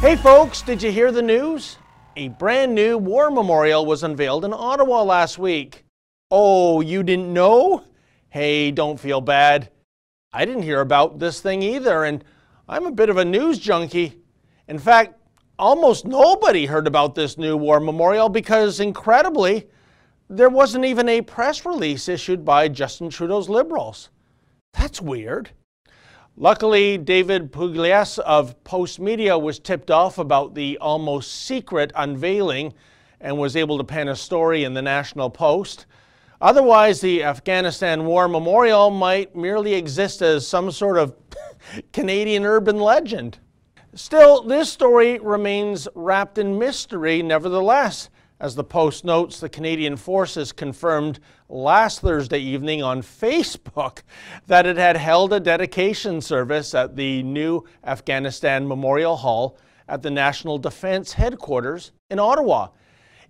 Hey, 0.00 0.16
folks, 0.16 0.62
did 0.62 0.82
you 0.82 0.90
hear 0.90 1.12
the 1.12 1.22
news? 1.22 1.78
A 2.16 2.28
brand 2.28 2.74
new 2.74 2.98
war 2.98 3.30
memorial 3.30 3.86
was 3.86 4.02
unveiled 4.02 4.44
in 4.44 4.52
Ottawa 4.52 5.04
last 5.04 5.38
week. 5.38 5.84
Oh, 6.28 6.80
you 6.80 7.04
didn't 7.04 7.32
know? 7.32 7.84
Hey, 8.28 8.72
don't 8.72 8.98
feel 8.98 9.20
bad. 9.20 9.70
I 10.32 10.46
didn't 10.46 10.62
hear 10.62 10.80
about 10.80 11.18
this 11.18 11.40
thing 11.40 11.62
either, 11.62 12.04
and 12.04 12.24
I'm 12.66 12.86
a 12.86 12.92
bit 12.92 13.10
of 13.10 13.18
a 13.18 13.24
news 13.24 13.58
junkie. 13.58 14.18
In 14.66 14.78
fact, 14.78 15.20
almost 15.58 16.06
nobody 16.06 16.64
heard 16.64 16.86
about 16.86 17.14
this 17.14 17.36
new 17.36 17.56
war 17.56 17.80
memorial 17.80 18.30
because, 18.30 18.80
incredibly, 18.80 19.68
there 20.30 20.48
wasn't 20.48 20.86
even 20.86 21.08
a 21.10 21.20
press 21.20 21.66
release 21.66 22.08
issued 22.08 22.46
by 22.46 22.68
Justin 22.68 23.10
Trudeau's 23.10 23.50
Liberals. 23.50 24.08
That's 24.72 25.02
weird. 25.02 25.50
Luckily, 26.34 26.96
David 26.96 27.52
Pugliese 27.52 28.18
of 28.20 28.64
Post 28.64 28.98
Media 29.00 29.36
was 29.36 29.58
tipped 29.58 29.90
off 29.90 30.16
about 30.16 30.54
the 30.54 30.78
almost 30.78 31.44
secret 31.44 31.92
unveiling 31.94 32.72
and 33.20 33.36
was 33.36 33.54
able 33.54 33.76
to 33.76 33.84
pen 33.84 34.08
a 34.08 34.16
story 34.16 34.64
in 34.64 34.72
the 34.72 34.80
National 34.80 35.28
Post. 35.28 35.84
Otherwise, 36.42 37.00
the 37.00 37.22
Afghanistan 37.22 38.04
War 38.04 38.26
Memorial 38.26 38.90
might 38.90 39.36
merely 39.36 39.74
exist 39.74 40.22
as 40.22 40.44
some 40.44 40.72
sort 40.72 40.98
of 40.98 41.14
Canadian 41.92 42.44
urban 42.44 42.80
legend. 42.80 43.38
Still, 43.94 44.42
this 44.42 44.68
story 44.68 45.20
remains 45.20 45.86
wrapped 45.94 46.38
in 46.38 46.58
mystery 46.58 47.22
nevertheless. 47.22 48.10
As 48.40 48.56
the 48.56 48.64
Post 48.64 49.04
notes, 49.04 49.38
the 49.38 49.48
Canadian 49.48 49.96
Forces 49.96 50.50
confirmed 50.50 51.20
last 51.48 52.00
Thursday 52.00 52.40
evening 52.40 52.82
on 52.82 53.02
Facebook 53.02 54.02
that 54.48 54.66
it 54.66 54.76
had 54.76 54.96
held 54.96 55.32
a 55.32 55.38
dedication 55.38 56.20
service 56.20 56.74
at 56.74 56.96
the 56.96 57.22
new 57.22 57.62
Afghanistan 57.84 58.66
Memorial 58.66 59.14
Hall 59.14 59.56
at 59.86 60.02
the 60.02 60.10
National 60.10 60.58
Defence 60.58 61.12
Headquarters 61.12 61.92
in 62.10 62.18
Ottawa. 62.18 62.70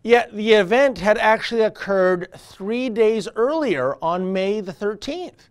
Yet 0.03 0.35
the 0.35 0.55
event 0.55 0.99
had 0.99 1.17
actually 1.19 1.63
occurred 1.63 2.29
three 2.37 2.89
days 2.89 3.29
earlier 3.37 3.97
on 4.03 4.33
May 4.33 4.61
the 4.61 4.73
13th. 4.73 5.49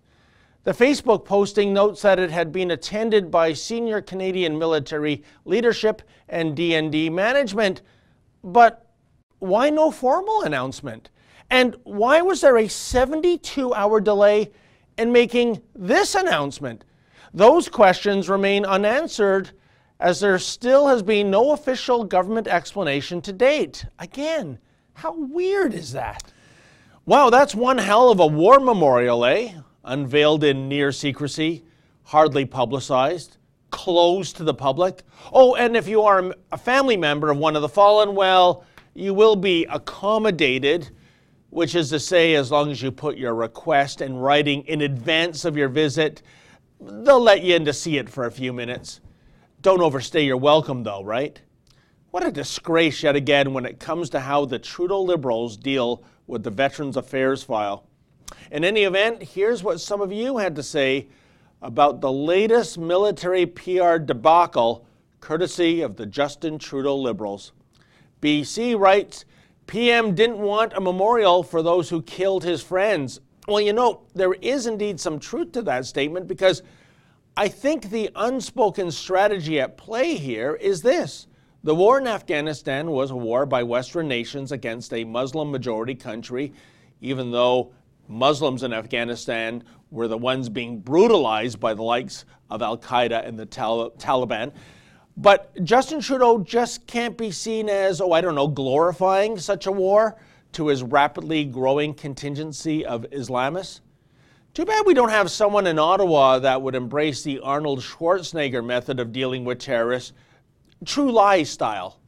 The 0.63 0.73
Facebook 0.73 1.25
posting 1.25 1.73
notes 1.73 2.01
that 2.01 2.19
it 2.19 2.29
had 2.29 2.51
been 2.51 2.69
attended 2.71 3.31
by 3.31 3.53
senior 3.53 4.01
Canadian 4.01 4.59
military 4.59 5.23
leadership 5.45 6.01
and 6.29 6.55
DND 6.55 7.11
management, 7.11 7.81
but 8.43 8.91
why 9.39 9.69
no 9.69 9.89
formal 9.89 10.43
announcement? 10.43 11.09
And 11.49 11.75
why 11.83 12.21
was 12.21 12.41
there 12.41 12.57
a 12.57 12.67
72 12.67 13.73
hour 13.73 13.99
delay 13.99 14.51
in 14.97 15.11
making 15.11 15.61
this 15.73 16.13
announcement? 16.13 16.83
Those 17.33 17.67
questions 17.69 18.29
remain 18.29 18.65
unanswered 18.65 19.51
as 20.01 20.19
there 20.19 20.39
still 20.39 20.87
has 20.87 21.03
been 21.03 21.29
no 21.29 21.51
official 21.51 22.03
government 22.03 22.47
explanation 22.47 23.21
to 23.21 23.31
date. 23.31 23.85
Again, 23.99 24.57
how 24.95 25.13
weird 25.15 25.75
is 25.75 25.93
that? 25.93 26.33
Wow, 27.05 27.29
that's 27.29 27.53
one 27.53 27.77
hell 27.77 28.09
of 28.09 28.19
a 28.19 28.25
war 28.25 28.59
memorial, 28.59 29.23
eh? 29.25 29.53
Unveiled 29.83 30.43
in 30.43 30.67
near 30.67 30.91
secrecy, 30.91 31.63
hardly 32.03 32.45
publicized, 32.45 33.37
closed 33.69 34.37
to 34.37 34.43
the 34.43 34.53
public. 34.55 35.03
Oh, 35.31 35.53
and 35.55 35.77
if 35.77 35.87
you 35.87 36.01
are 36.01 36.33
a 36.51 36.57
family 36.57 36.97
member 36.97 37.29
of 37.29 37.37
one 37.37 37.55
of 37.55 37.61
the 37.61 37.69
fallen, 37.69 38.15
well, 38.15 38.65
you 38.95 39.13
will 39.13 39.35
be 39.35 39.65
accommodated, 39.65 40.89
which 41.51 41.75
is 41.75 41.89
to 41.91 41.99
say, 41.99 42.33
as 42.33 42.49
long 42.49 42.71
as 42.71 42.81
you 42.81 42.91
put 42.91 43.17
your 43.17 43.35
request 43.35 44.01
in 44.01 44.15
writing 44.15 44.63
in 44.63 44.81
advance 44.81 45.45
of 45.45 45.55
your 45.55 45.69
visit, 45.69 46.23
they'll 46.79 47.21
let 47.21 47.43
you 47.43 47.55
in 47.55 47.65
to 47.65 47.73
see 47.73 47.97
it 47.97 48.09
for 48.09 48.25
a 48.25 48.31
few 48.31 48.51
minutes. 48.51 48.99
Don't 49.61 49.81
overstay 49.81 50.25
your 50.25 50.37
welcome, 50.37 50.81
though, 50.81 51.03
right? 51.03 51.39
What 52.09 52.25
a 52.25 52.31
disgrace 52.31 53.03
yet 53.03 53.15
again 53.15 53.53
when 53.53 53.65
it 53.65 53.79
comes 53.79 54.09
to 54.09 54.21
how 54.21 54.45
the 54.45 54.57
Trudeau 54.57 55.03
Liberals 55.03 55.55
deal 55.55 56.03
with 56.25 56.41
the 56.41 56.49
Veterans 56.49 56.97
Affairs 56.97 57.43
file. 57.43 57.85
In 58.49 58.63
any 58.63 58.85
event, 58.85 59.21
here's 59.21 59.61
what 59.61 59.79
some 59.79 60.01
of 60.01 60.11
you 60.11 60.37
had 60.37 60.55
to 60.55 60.63
say 60.63 61.09
about 61.61 62.01
the 62.01 62.11
latest 62.11 62.79
military 62.79 63.45
PR 63.45 63.97
debacle 63.97 64.87
courtesy 65.19 65.81
of 65.81 65.95
the 65.95 66.07
Justin 66.07 66.57
Trudeau 66.57 66.97
Liberals. 66.97 67.51
BC 68.19 68.79
writes 68.79 69.25
PM 69.67 70.15
didn't 70.15 70.39
want 70.39 70.73
a 70.73 70.81
memorial 70.81 71.43
for 71.43 71.61
those 71.61 71.87
who 71.89 72.01
killed 72.01 72.43
his 72.43 72.63
friends. 72.63 73.19
Well, 73.47 73.61
you 73.61 73.73
know, 73.73 74.01
there 74.15 74.33
is 74.33 74.65
indeed 74.65 74.99
some 74.99 75.19
truth 75.19 75.51
to 75.51 75.61
that 75.63 75.85
statement 75.85 76.27
because 76.27 76.63
I 77.41 77.47
think 77.47 77.89
the 77.89 78.11
unspoken 78.15 78.91
strategy 78.91 79.59
at 79.59 79.75
play 79.75 80.13
here 80.13 80.53
is 80.53 80.83
this. 80.83 81.25
The 81.63 81.73
war 81.73 81.97
in 81.97 82.05
Afghanistan 82.05 82.91
was 82.91 83.09
a 83.09 83.15
war 83.15 83.47
by 83.47 83.63
Western 83.63 84.07
nations 84.07 84.51
against 84.51 84.93
a 84.93 85.05
Muslim 85.05 85.49
majority 85.49 85.95
country, 85.95 86.53
even 87.01 87.31
though 87.31 87.73
Muslims 88.07 88.61
in 88.61 88.71
Afghanistan 88.73 89.63
were 89.89 90.07
the 90.07 90.19
ones 90.19 90.49
being 90.49 90.81
brutalized 90.81 91.59
by 91.59 91.73
the 91.73 91.81
likes 91.81 92.25
of 92.51 92.61
Al 92.61 92.77
Qaeda 92.77 93.27
and 93.27 93.39
the 93.39 93.47
Taliban. 93.47 94.53
But 95.17 95.63
Justin 95.63 95.99
Trudeau 95.99 96.43
just 96.43 96.85
can't 96.85 97.17
be 97.17 97.31
seen 97.31 97.69
as, 97.69 98.01
oh, 98.01 98.11
I 98.11 98.21
don't 98.21 98.35
know, 98.35 98.49
glorifying 98.49 99.39
such 99.39 99.65
a 99.65 99.71
war 99.71 100.15
to 100.51 100.67
his 100.67 100.83
rapidly 100.83 101.45
growing 101.45 101.95
contingency 101.95 102.85
of 102.85 103.01
Islamists. 103.09 103.79
Too 104.53 104.65
bad 104.65 104.85
we 104.85 104.93
don't 104.93 105.11
have 105.11 105.31
someone 105.31 105.65
in 105.65 105.79
Ottawa 105.79 106.39
that 106.39 106.61
would 106.61 106.75
embrace 106.75 107.23
the 107.23 107.39
Arnold 107.39 107.79
Schwarzenegger 107.79 108.65
method 108.65 108.99
of 108.99 109.13
dealing 109.13 109.45
with 109.45 109.59
terrorists, 109.59 110.11
true 110.83 111.09
lies 111.09 111.49
style. 111.49 111.99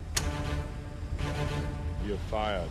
You're 2.05 2.17
fired. 2.29 2.67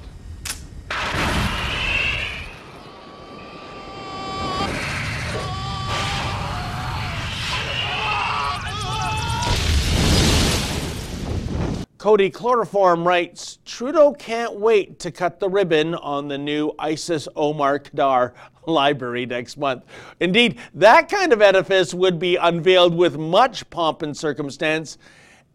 Cody 12.02 12.30
Chloroform 12.30 13.06
writes 13.06 13.60
Trudeau 13.64 14.12
can't 14.12 14.58
wait 14.58 14.98
to 14.98 15.12
cut 15.12 15.38
the 15.38 15.48
ribbon 15.48 15.94
on 15.94 16.26
the 16.26 16.36
new 16.36 16.72
ISIS 16.76 17.28
Omar 17.36 17.78
Khadr 17.78 18.32
library 18.66 19.24
next 19.24 19.56
month. 19.56 19.84
Indeed, 20.18 20.58
that 20.74 21.08
kind 21.08 21.32
of 21.32 21.40
edifice 21.40 21.94
would 21.94 22.18
be 22.18 22.34
unveiled 22.34 22.96
with 22.96 23.18
much 23.18 23.70
pomp 23.70 24.02
and 24.02 24.16
circumstance 24.16 24.98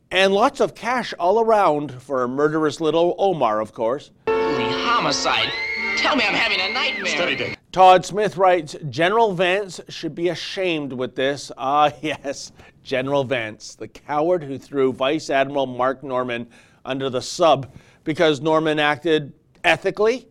and 0.10 0.34
lots 0.34 0.62
of 0.62 0.74
cash 0.74 1.14
all 1.20 1.42
around 1.42 1.92
for 2.02 2.24
a 2.24 2.30
murderous 2.30 2.80
little 2.80 3.14
Omar, 3.18 3.60
of 3.60 3.74
course. 3.74 4.12
Holy 4.30 4.72
homicide! 4.86 5.52
Tell 5.98 6.16
me 6.16 6.24
I'm 6.26 6.34
having 6.34 6.62
a 6.62 6.72
nightmare. 6.72 7.08
Steady, 7.08 7.36
Dick. 7.36 7.60
Todd 7.72 8.06
Smith 8.06 8.38
writes 8.38 8.76
General 8.90 9.34
Vance 9.34 9.82
should 9.90 10.16
be 10.16 10.30
ashamed 10.30 10.94
with 10.94 11.16
this. 11.16 11.52
Ah, 11.58 11.92
yes, 12.02 12.52
General 12.84 13.24
Vance, 13.24 13.76
the 13.76 13.88
coward 13.88 14.44
who 14.44 14.58
threw 14.58 14.94
Vice 14.94 15.30
Admiral 15.30 15.66
Mark 15.66 16.04
Norman 16.04 16.48
under 16.86 17.10
the 17.10 17.22
sub 17.22 17.74
because 18.04 18.42
Norman 18.42 18.80
acted 18.80 19.34
ethically 19.64 20.28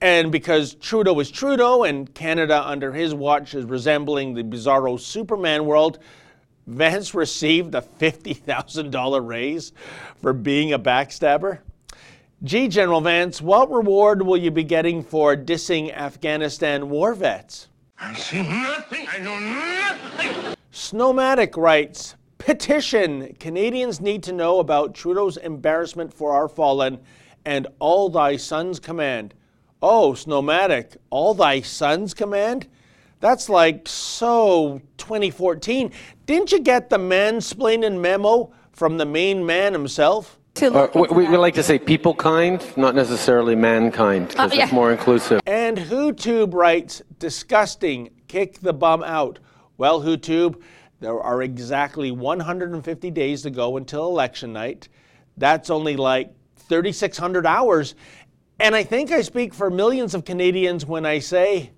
and 0.00 0.32
because 0.32 0.74
Trudeau 0.74 1.20
is 1.20 1.30
Trudeau 1.30 1.84
and 1.84 2.12
Canada 2.14 2.66
under 2.66 2.92
his 2.92 3.14
watch 3.14 3.54
is 3.54 3.64
resembling 3.66 4.34
the 4.34 4.42
bizarro 4.42 4.98
Superman 4.98 5.66
world. 5.66 5.98
Vance 6.66 7.14
received 7.14 7.74
a 7.74 7.82
$50,000 7.82 9.26
raise 9.26 9.72
for 10.20 10.32
being 10.32 10.72
a 10.72 10.78
backstabber. 10.78 11.58
Gee, 12.42 12.68
General 12.68 13.02
Vance, 13.02 13.42
what 13.42 13.70
reward 13.70 14.22
will 14.22 14.38
you 14.38 14.50
be 14.50 14.64
getting 14.64 15.02
for 15.02 15.36
dissing 15.36 15.94
Afghanistan 15.94 16.88
war 16.88 17.12
vets? 17.12 17.68
I 17.98 18.14
see 18.14 18.40
nothing. 18.40 19.06
I 19.12 19.18
know 19.18 19.38
nothing. 19.38 20.56
Snowmatic 20.72 21.58
writes 21.58 22.14
Petition 22.38 23.36
Canadians 23.38 24.00
need 24.00 24.22
to 24.22 24.32
know 24.32 24.58
about 24.58 24.94
Trudeau's 24.94 25.36
embarrassment 25.36 26.14
for 26.14 26.32
our 26.32 26.48
fallen 26.48 27.00
and 27.44 27.66
all 27.78 28.08
thy 28.08 28.36
sons 28.36 28.80
command. 28.80 29.34
Oh, 29.82 30.12
Snowmatic, 30.12 30.96
all 31.10 31.34
thy 31.34 31.60
sons 31.60 32.14
command? 32.14 32.68
That's 33.20 33.50
like 33.50 33.86
so 33.86 34.80
2014. 34.96 35.92
Didn't 36.24 36.52
you 36.52 36.60
get 36.60 36.88
the 36.88 36.96
mansplaining 36.96 38.00
memo 38.00 38.50
from 38.72 38.96
the 38.96 39.04
main 39.04 39.44
man 39.44 39.74
himself? 39.74 40.39
Uh, 40.60 40.88
we, 40.94 41.28
we 41.28 41.36
like 41.36 41.54
to 41.54 41.62
say 41.62 41.78
people 41.78 42.14
kind, 42.14 42.64
not 42.76 42.94
necessarily 42.94 43.54
mankind, 43.54 44.28
because 44.28 44.52
Uh, 44.52 44.54
yeah. 44.54 44.64
it's 44.64 44.72
more 44.72 44.90
inclusive. 44.92 45.40
And 45.46 45.78
WhoTube 45.78 46.52
writes, 46.52 47.00
disgusting, 47.18 48.10
kick 48.28 48.60
the 48.60 48.72
bum 48.72 49.02
out. 49.02 49.38
Well, 49.78 50.02
WhoTube, 50.02 50.60
there 51.00 51.18
are 51.20 51.42
exactly 51.42 52.10
150 52.10 53.10
days 53.10 53.42
to 53.42 53.50
go 53.50 53.76
until 53.78 54.06
election 54.08 54.52
night. 54.52 54.88
That's 55.38 55.70
only 55.70 55.96
like 55.96 56.32
3,600 56.56 57.46
hours. 57.46 57.94
And 58.58 58.74
I 58.74 58.82
think 58.82 59.10
I 59.12 59.22
speak 59.22 59.54
for 59.54 59.70
millions 59.70 60.14
of 60.14 60.26
Canadians 60.26 60.84
when 60.84 61.06
I 61.06 61.20
say, 61.20 61.70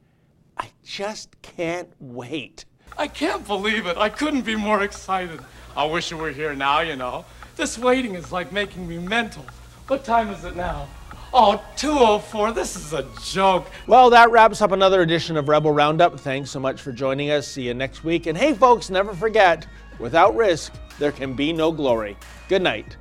I 0.58 0.68
just 0.82 1.40
can't 1.42 1.88
wait. 2.00 2.64
I 2.98 3.06
can't 3.06 3.46
believe 3.46 3.86
it. 3.86 3.96
I 3.96 4.08
couldn't 4.08 4.42
be 4.42 4.56
more 4.56 4.82
excited. 4.82 5.40
I 5.76 5.84
wish 5.84 6.10
you 6.10 6.16
were 6.16 6.30
here 6.32 6.54
now, 6.54 6.80
you 6.80 6.96
know. 6.96 7.24
This 7.56 7.78
waiting 7.78 8.14
is 8.14 8.32
like 8.32 8.52
making 8.52 8.88
me 8.88 8.98
mental. 8.98 9.44
What 9.86 10.04
time 10.04 10.30
is 10.30 10.44
it 10.44 10.56
now? 10.56 10.88
Oh, 11.34 11.62
204. 11.76 12.52
This 12.52 12.76
is 12.76 12.92
a 12.92 13.06
joke. 13.22 13.66
Well, 13.86 14.10
that 14.10 14.30
wraps 14.30 14.60
up 14.60 14.72
another 14.72 15.00
edition 15.02 15.36
of 15.36 15.48
Rebel 15.48 15.72
Roundup. 15.72 16.20
Thanks 16.20 16.50
so 16.50 16.60
much 16.60 16.80
for 16.80 16.92
joining 16.92 17.30
us. 17.30 17.48
See 17.48 17.62
you 17.62 17.74
next 17.74 18.04
week. 18.04 18.26
And 18.26 18.36
hey, 18.36 18.54
folks, 18.54 18.90
never 18.90 19.14
forget 19.14 19.66
without 19.98 20.36
risk, 20.36 20.74
there 20.98 21.12
can 21.12 21.34
be 21.34 21.52
no 21.52 21.72
glory. 21.72 22.16
Good 22.48 22.62
night. 22.62 22.96